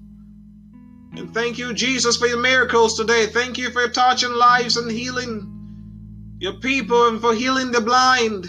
[1.18, 3.26] And thank you, Jesus, for your miracles today.
[3.26, 8.48] Thank you for touching lives and healing your people and for healing the blind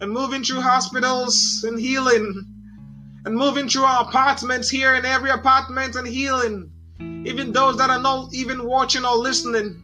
[0.00, 2.44] and moving through hospitals and healing
[3.24, 6.70] and moving through our apartments here in every apartment and healing.
[7.00, 9.82] Even those that are not even watching or listening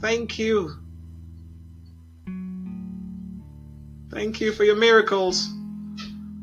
[0.00, 0.70] thank you.
[4.10, 5.48] Thank you for your miracles.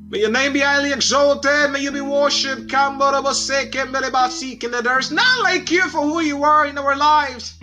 [0.10, 1.72] May your name be highly exalted.
[1.72, 2.70] May you be worshipped.
[2.70, 7.58] There's none like you for who you are in our lives.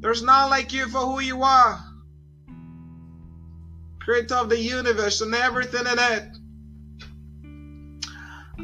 [0.00, 1.91] There's none like you for who you are
[4.04, 6.24] creator of the universe and everything in it.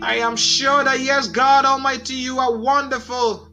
[0.02, 3.48] I am sure that, yes, God Almighty, you are wonderful.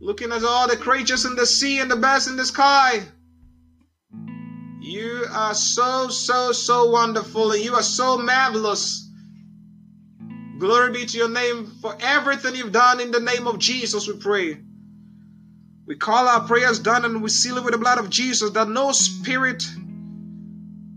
[0.00, 3.02] Looking at all the creatures in the sea and the birds in the sky.
[4.80, 9.08] You are so, so, so wonderful and you are so marvelous.
[10.58, 14.16] Glory be to your name for everything you've done in the name of Jesus, we
[14.18, 14.58] pray.
[15.86, 18.68] We call our prayers done and we seal it with the blood of Jesus that
[18.68, 19.64] no spirit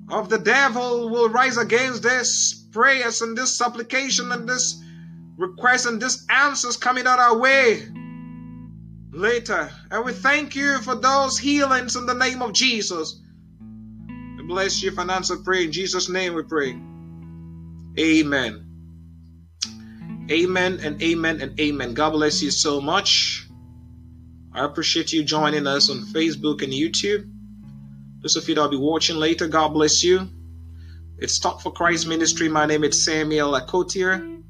[0.10, 4.82] of the devil will rise against this prayers and this supplication and this
[5.38, 7.84] request and this answers coming out our way
[9.12, 9.70] later.
[9.91, 13.22] And we thank you for those healings in the name of Jesus.
[14.38, 15.64] We bless you for an answer prayer.
[15.64, 16.80] In Jesus' name we pray.
[17.99, 18.64] Amen.
[20.30, 21.93] Amen and amen and amen.
[21.93, 23.47] God bless you so much.
[24.53, 27.30] I appreciate you joining us on Facebook and YouTube.
[28.22, 30.28] Those of you that will be watching later, God bless you.
[31.20, 32.49] It's Talk for Christ Ministry.
[32.49, 34.43] My name is Samuel Akotia.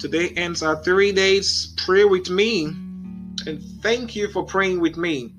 [0.00, 2.64] Today ends our three days prayer with me.
[3.46, 5.32] And thank you for praying with me.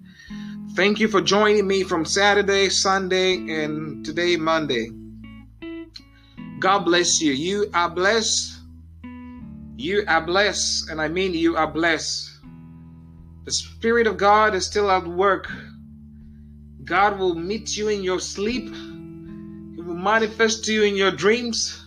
[0.76, 4.90] Thank you for joining me from Saturday, Sunday, and today, Monday.
[6.60, 7.34] God bless you.
[7.34, 8.60] You are blessed.
[9.76, 10.90] You are blessed.
[10.90, 12.32] And I mean, you are blessed.
[13.44, 15.52] The Spirit of God is still at work
[16.84, 18.68] God will meet you in your sleep.
[18.68, 21.86] He will manifest to you in your dreams.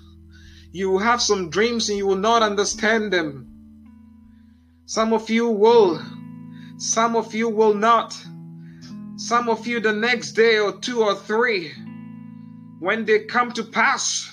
[0.72, 3.48] You will have some dreams and you will not understand them.
[4.86, 6.00] Some of you will,
[6.78, 8.16] some of you will not.
[9.16, 11.72] Some of you the next day or two or three,
[12.80, 14.30] when they come to pass,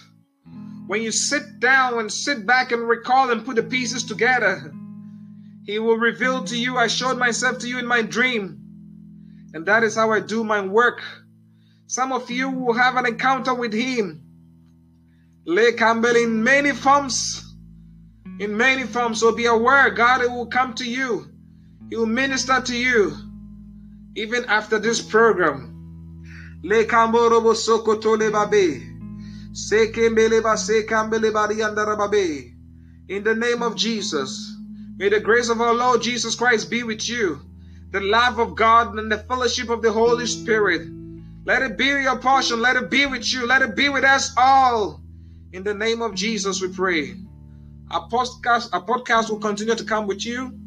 [0.88, 4.74] when you sit down and sit back and recall and put the pieces together,
[5.66, 8.61] He will reveal to you, I showed myself to you in my dream.
[9.54, 11.02] And that is how I do my work.
[11.88, 14.24] Some of you will have an encounter with Him.
[15.46, 17.44] Lay Campbell in many forms.
[18.40, 19.20] In many forms.
[19.20, 21.28] So be aware, God will come to you.
[21.90, 23.14] He will minister to you.
[24.16, 25.68] Even after this program.
[26.64, 28.82] Le Kamborobo Sokotole Babe.
[33.10, 34.56] In the name of Jesus,
[34.96, 37.42] may the grace of our Lord Jesus Christ be with you
[37.92, 40.88] the love of God and the fellowship of the Holy Spirit.
[41.46, 42.62] Let it be your portion.
[42.62, 43.46] Let it be with you.
[43.46, 45.02] Let it be with us all.
[45.54, 47.16] In the name of Jesus, we pray.
[47.90, 50.58] Our podcast, our podcast will continue to come with you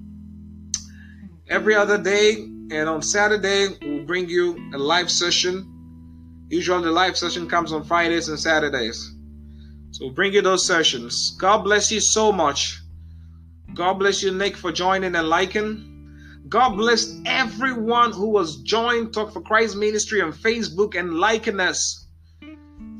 [1.48, 5.70] every other day And on Saturday, we'll bring you a live session.
[6.48, 9.14] Usually, the live session comes on Fridays and Saturdays.
[9.90, 11.36] So, we'll bring you those sessions.
[11.38, 12.80] God bless you so much.
[13.74, 15.93] God bless you, Nick, for joining and liking.
[16.46, 22.06] God bless everyone who was joined Talk for Christ Ministry on Facebook and liking us,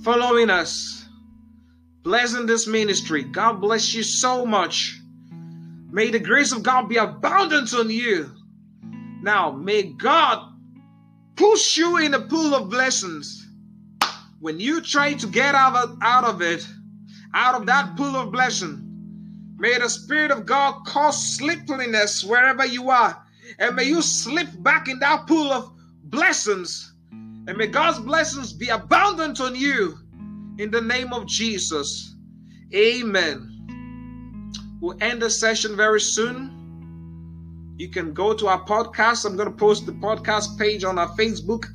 [0.03, 1.07] following us,
[2.03, 3.23] blessing this ministry.
[3.23, 4.99] God bless you so much.
[5.91, 8.31] May the grace of God be abundant on you.
[9.21, 10.51] Now, may God
[11.37, 13.47] push you in a pool of blessings.
[14.41, 16.67] When you try to get out of, out of it,
[17.35, 18.81] out of that pool of blessing,
[19.59, 23.24] may the Spirit of God cause sleepiness wherever you are.
[23.59, 25.73] And may you slip back in that pool of
[26.05, 26.95] blessings.
[27.11, 29.99] And may God's blessings be abundant on you
[30.59, 32.17] in the name of Jesus.
[32.75, 33.51] Amen.
[34.81, 37.75] We'll end the session very soon.
[37.77, 39.25] You can go to our podcast.
[39.27, 41.67] I'm going to post the podcast page on our Facebook.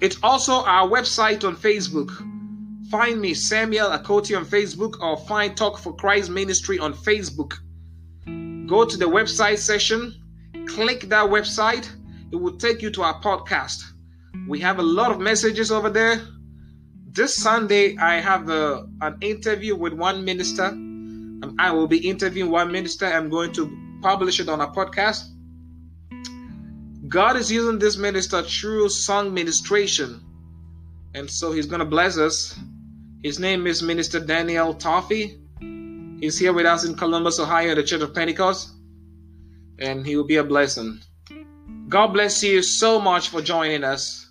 [0.00, 2.10] It's also our website on Facebook.
[2.90, 7.54] Find me, Samuel Akoti, on Facebook, or find Talk for Christ Ministry on Facebook.
[8.66, 10.14] Go to the website section,
[10.66, 11.88] click that website,
[12.32, 13.82] it will take you to our podcast.
[14.48, 16.20] We have a lot of messages over there.
[17.12, 20.64] This Sunday, I have a, an interview with one minister.
[20.64, 23.06] Um, I will be interviewing one minister.
[23.06, 23.70] I'm going to
[24.02, 25.22] publish it on a podcast.
[27.08, 30.20] God is using this minister through song ministration.
[31.14, 32.58] And so he's going to bless us.
[33.22, 35.38] His name is Minister Daniel Toffee.
[36.20, 38.70] He's here with us in Columbus, Ohio, the Church of Pentecost.
[39.78, 41.00] And he will be a blessing.
[41.88, 44.28] God bless you so much for joining us.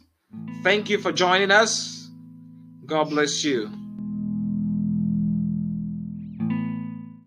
[0.64, 2.10] Thank you for joining us.
[2.86, 3.85] God bless you.